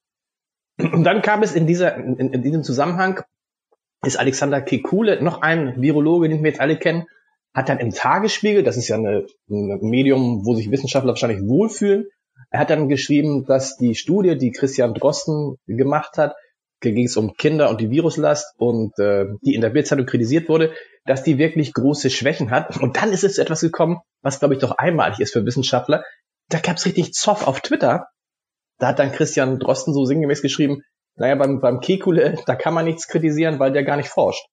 Und 0.78 1.04
dann 1.04 1.22
kam 1.22 1.42
es 1.42 1.54
in, 1.54 1.66
dieser, 1.66 1.96
in, 1.96 2.16
in 2.16 2.42
diesem 2.42 2.64
Zusammenhang, 2.64 3.22
ist 4.04 4.16
Alexander 4.16 4.60
Kekule, 4.60 5.22
noch 5.22 5.42
ein 5.42 5.80
Virologe, 5.80 6.28
den 6.28 6.42
wir 6.42 6.50
jetzt 6.50 6.60
alle 6.60 6.78
kennen, 6.78 7.04
hat 7.54 7.68
dann 7.68 7.78
im 7.78 7.90
Tagesspiegel, 7.90 8.62
das 8.62 8.76
ist 8.76 8.88
ja 8.88 8.96
ein 8.96 9.26
Medium, 9.48 10.44
wo 10.44 10.54
sich 10.54 10.70
Wissenschaftler 10.70 11.10
wahrscheinlich 11.10 11.42
wohlfühlen, 11.42 12.06
er 12.50 12.60
hat 12.60 12.70
dann 12.70 12.88
geschrieben, 12.88 13.44
dass 13.46 13.76
die 13.76 13.94
Studie, 13.94 14.38
die 14.38 14.52
Christian 14.52 14.94
Drosten 14.94 15.56
gemacht 15.66 16.18
hat, 16.18 16.34
ging 16.80 17.04
es 17.04 17.16
um 17.16 17.34
Kinder 17.34 17.70
und 17.70 17.80
die 17.80 17.90
Viruslast 17.90 18.54
und 18.58 18.98
äh, 18.98 19.26
die 19.42 19.54
in 19.54 19.60
der 19.60 19.70
Bildzeitung 19.70 20.06
kritisiert 20.06 20.48
wurde, 20.48 20.72
dass 21.06 21.22
die 21.22 21.38
wirklich 21.38 21.72
große 21.72 22.10
Schwächen 22.10 22.50
hat. 22.50 22.76
Und 22.80 22.96
dann 22.96 23.12
ist 23.12 23.24
es 23.24 23.34
zu 23.34 23.42
etwas 23.42 23.60
gekommen, 23.60 23.98
was 24.22 24.38
glaube 24.38 24.54
ich 24.54 24.60
doch 24.60 24.72
einmalig 24.72 25.20
ist 25.20 25.32
für 25.32 25.44
Wissenschaftler. 25.46 26.04
Da 26.50 26.58
gab 26.58 26.76
es 26.76 26.86
richtig 26.86 27.12
Zoff 27.12 27.46
auf 27.46 27.60
Twitter. 27.60 28.06
Da 28.78 28.88
hat 28.88 28.98
dann 28.98 29.12
Christian 29.12 29.58
Drosten 29.58 29.94
so 29.94 30.04
sinngemäß 30.04 30.42
geschrieben, 30.42 30.82
naja, 31.16 31.34
beim, 31.36 31.60
beim 31.60 31.80
Kekule, 31.80 32.38
da 32.46 32.54
kann 32.54 32.74
man 32.74 32.84
nichts 32.84 33.08
kritisieren, 33.08 33.58
weil 33.58 33.72
der 33.72 33.84
gar 33.84 33.96
nicht 33.96 34.08
forscht. 34.08 34.46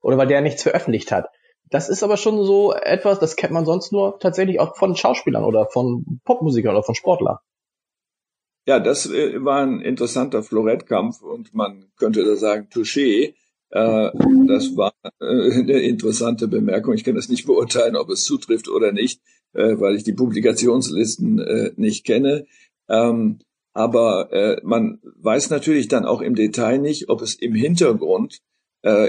Oder 0.00 0.16
weil 0.18 0.26
der 0.26 0.40
nichts 0.40 0.62
veröffentlicht 0.62 1.12
hat. 1.12 1.26
Das 1.70 1.88
ist 1.88 2.02
aber 2.02 2.16
schon 2.16 2.42
so 2.44 2.72
etwas, 2.72 3.18
das 3.18 3.36
kennt 3.36 3.52
man 3.52 3.66
sonst 3.66 3.92
nur 3.92 4.18
tatsächlich 4.18 4.58
auch 4.58 4.76
von 4.76 4.96
Schauspielern 4.96 5.44
oder 5.44 5.66
von 5.66 6.20
Popmusikern 6.24 6.74
oder 6.74 6.82
von 6.82 6.94
Sportlern. 6.94 7.38
Ja, 8.66 8.80
das 8.80 9.10
äh, 9.10 9.42
war 9.44 9.62
ein 9.62 9.80
interessanter 9.80 10.42
Florettkampf 10.42 11.22
und 11.22 11.54
man 11.54 11.86
könnte 11.96 12.24
da 12.24 12.36
sagen, 12.36 12.68
Touché. 12.72 13.34
Äh, 13.70 14.10
das 14.46 14.76
war 14.76 14.92
äh, 15.20 15.24
eine 15.24 15.80
interessante 15.80 16.48
Bemerkung. 16.48 16.94
Ich 16.94 17.04
kann 17.04 17.14
das 17.14 17.28
nicht 17.28 17.46
beurteilen, 17.46 17.96
ob 17.96 18.08
es 18.10 18.24
zutrifft 18.24 18.68
oder 18.68 18.92
nicht, 18.92 19.20
weil 19.54 19.96
ich 19.96 20.04
die 20.04 20.12
Publikationslisten 20.12 21.72
nicht 21.76 22.04
kenne. 22.04 22.44
Ähm, 22.86 23.38
aber 23.72 24.32
äh, 24.32 24.60
man 24.64 25.00
weiß 25.20 25.50
natürlich 25.50 25.88
dann 25.88 26.04
auch 26.04 26.20
im 26.20 26.34
Detail 26.34 26.78
nicht, 26.78 27.08
ob 27.08 27.22
es 27.22 27.34
im 27.34 27.54
Hintergrund 27.54 28.40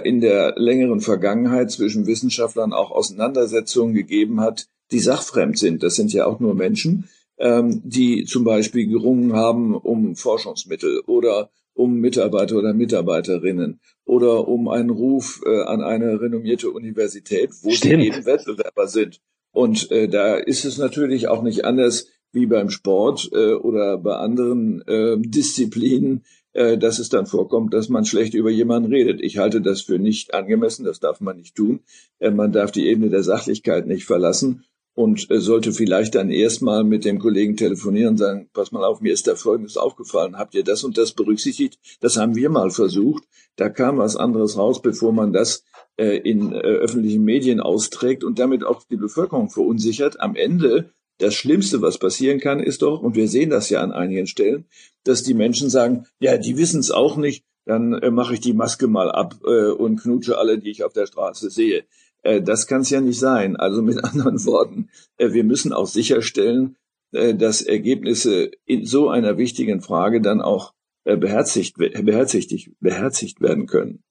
in 0.03 0.19
der 0.19 0.55
längeren 0.57 0.99
Vergangenheit 0.99 1.69
zwischen 1.69 2.07
Wissenschaftlern 2.07 2.73
auch 2.73 2.89
Auseinandersetzungen 2.89 3.93
gegeben 3.93 4.41
hat, 4.41 4.65
die 4.91 4.99
sachfremd 4.99 5.59
sind. 5.59 5.83
Das 5.83 5.95
sind 5.95 6.11
ja 6.11 6.25
auch 6.25 6.39
nur 6.39 6.55
Menschen 6.55 7.07
ähm, 7.39 7.81
die 7.85 8.25
zum 8.25 8.43
Beispiel 8.43 8.87
gerungen 8.87 9.33
haben 9.33 9.75
um 9.75 10.15
Forschungsmittel 10.15 11.01
oder 11.07 11.49
um 11.73 11.95
Mitarbeiter 11.99 12.57
oder 12.57 12.73
Mitarbeiterinnen 12.73 13.79
oder 14.05 14.47
um 14.47 14.67
einen 14.67 14.89
Ruf 14.89 15.41
äh, 15.45 15.63
an 15.63 15.81
eine 15.81 16.19
renommierte 16.19 16.69
Universität, 16.69 17.51
wo 17.61 17.71
Stimmt. 17.71 18.01
sie 18.01 18.07
eben 18.07 18.25
Wettbewerber 18.25 18.87
sind. 18.87 19.21
Und 19.51 19.89
äh, 19.91 20.07
da 20.09 20.35
ist 20.35 20.65
es 20.65 20.77
natürlich 20.77 21.27
auch 21.29 21.41
nicht 21.41 21.63
anders 21.63 22.07
wie 22.31 22.45
beim 22.45 22.69
Sport 22.69 23.29
äh, 23.33 23.53
oder 23.53 23.97
bei 23.97 24.15
anderen 24.15 24.81
äh, 24.87 25.17
Disziplinen, 25.19 26.23
äh, 26.53 26.77
dass 26.77 26.99
es 26.99 27.09
dann 27.09 27.25
vorkommt, 27.25 27.73
dass 27.73 27.89
man 27.89 28.05
schlecht 28.05 28.33
über 28.33 28.49
jemanden 28.49 28.91
redet. 28.91 29.21
Ich 29.21 29.37
halte 29.37 29.61
das 29.61 29.81
für 29.81 29.99
nicht 29.99 30.33
angemessen, 30.33 30.85
das 30.85 30.99
darf 30.99 31.21
man 31.21 31.37
nicht 31.37 31.55
tun. 31.55 31.81
Äh, 32.19 32.31
man 32.31 32.51
darf 32.51 32.71
die 32.71 32.87
Ebene 32.87 33.09
der 33.09 33.23
Sachlichkeit 33.23 33.87
nicht 33.87 34.05
verlassen 34.05 34.63
und 34.99 35.31
äh, 35.31 35.39
sollte 35.39 35.71
vielleicht 35.71 36.15
dann 36.15 36.29
erstmal 36.29 36.83
mit 36.83 37.05
dem 37.05 37.19
Kollegen 37.19 37.55
telefonieren 37.55 38.09
und 38.09 38.17
sagen, 38.17 38.49
pass 38.51 38.73
mal 38.73 38.83
auf, 38.83 38.99
mir 38.99 39.13
ist 39.13 39.27
da 39.27 39.35
Folgendes 39.35 39.77
aufgefallen, 39.77 40.37
habt 40.37 40.55
ihr 40.55 40.63
das 40.65 40.83
und 40.83 40.97
das 40.97 41.13
berücksichtigt? 41.13 41.79
Das 42.01 42.17
haben 42.17 42.35
wir 42.35 42.49
mal 42.49 42.69
versucht. 42.69 43.23
Da 43.55 43.69
kam 43.69 43.97
was 43.97 44.17
anderes 44.17 44.57
raus, 44.57 44.81
bevor 44.81 45.13
man 45.13 45.31
das 45.31 45.63
äh, 45.97 46.17
in 46.17 46.51
äh, 46.51 46.57
öffentlichen 46.57 47.23
Medien 47.23 47.61
austrägt 47.61 48.25
und 48.25 48.39
damit 48.39 48.65
auch 48.65 48.83
die 48.89 48.97
Bevölkerung 48.97 49.49
verunsichert. 49.49 50.19
Am 50.19 50.35
Ende 50.35 50.91
das 51.19 51.35
Schlimmste, 51.35 51.81
was 51.81 51.99
passieren 51.99 52.39
kann, 52.39 52.59
ist 52.59 52.81
doch, 52.81 53.01
und 53.01 53.15
wir 53.15 53.27
sehen 53.27 53.49
das 53.49 53.69
ja 53.69 53.81
an 53.81 53.91
einigen 53.91 54.25
Stellen, 54.25 54.65
dass 55.03 55.21
die 55.21 55.33
Menschen 55.33 55.69
sagen, 55.69 56.05
ja, 56.19 56.37
die 56.37 56.57
wissen 56.57 56.79
es 56.79 56.91
auch 56.91 57.17
nicht, 57.17 57.45
dann 57.65 57.93
äh, 57.93 58.09
mache 58.09 58.33
ich 58.33 58.39
die 58.39 58.53
Maske 58.53 58.87
mal 58.87 59.11
ab 59.11 59.35
äh, 59.45 59.69
und 59.69 60.01
knutsche 60.01 60.37
alle, 60.37 60.57
die 60.57 60.71
ich 60.71 60.83
auf 60.83 60.93
der 60.93 61.05
Straße 61.05 61.49
sehe. 61.49 61.83
Äh, 62.23 62.41
das 62.41 62.67
kann 62.67 62.81
es 62.81 62.89
ja 62.89 63.01
nicht 63.01 63.19
sein. 63.19 63.57
Also 63.57 63.81
mit 63.81 64.03
anderen 64.03 64.43
Worten, 64.45 64.89
äh, 65.17 65.33
wir 65.33 65.43
müssen 65.43 65.73
auch 65.73 65.87
sicherstellen, 65.87 66.77
äh, 67.11 67.35
dass 67.35 67.61
Ergebnisse 67.61 68.51
in 68.65 68.85
so 68.85 69.09
einer 69.09 69.37
wichtigen 69.37 69.81
Frage 69.81 70.21
dann 70.21 70.41
auch 70.41 70.73
äh, 71.03 71.17
beherzigt, 71.17 71.77
beherzigt, 71.77 72.71
beherzigt 72.79 73.41
werden 73.41 73.67
können. 73.67 74.03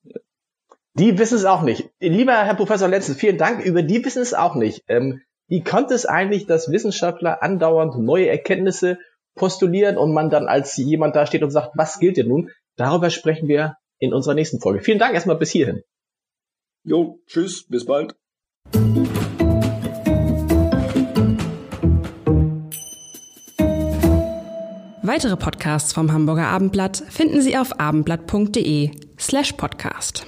Die 0.94 1.18
wissen 1.18 1.37
es 1.37 1.44
auch 1.44 1.62
nicht. 1.62 1.90
Lieber 2.01 2.33
Herr 2.33 2.57
Professor 2.57 2.88
Lenzen, 2.88 3.14
vielen 3.14 3.38
Dank. 3.38 3.64
Über 3.64 3.83
die 3.83 4.05
wissen 4.05 4.21
es 4.21 4.35
auch 4.35 4.57
nicht. 4.57 4.85
Ähm, 4.88 5.21
wie 5.48 5.62
kommt 5.62 5.90
es 5.90 6.04
eigentlich, 6.04 6.46
dass 6.46 6.70
Wissenschaftler 6.70 7.42
andauernd 7.42 7.98
neue 7.98 8.28
Erkenntnisse 8.28 8.98
postulieren 9.34 9.96
und 9.96 10.12
man 10.12 10.28
dann 10.28 10.46
als 10.46 10.76
jemand 10.76 11.16
da 11.16 11.26
steht 11.26 11.42
und 11.42 11.50
sagt, 11.50 11.70
was 11.74 11.98
gilt 11.98 12.18
denn 12.18 12.28
nun? 12.28 12.50
Darüber 12.76 13.08
sprechen 13.08 13.48
wir 13.48 13.76
in 13.98 14.12
unserer 14.12 14.34
nächsten 14.34 14.61
Folge. 14.61 14.82
Vielen 14.82 14.98
Dank 14.98 15.14
erstmal 15.14 15.37
bis 15.37 15.50
hierhin. 15.50 15.82
Jo, 16.84 17.18
tschüss, 17.26 17.66
bis 17.66 17.87
bald. 17.87 18.14
Weitere 25.02 25.37
Podcasts 25.38 25.94
vom 25.94 26.12
Hamburger 26.12 26.48
Abendblatt 26.48 27.02
finden 27.08 27.40
Sie 27.40 27.56
auf 27.56 27.80
abendblatt.de 27.80 28.90
slash 29.18 29.54
podcast. 29.54 30.26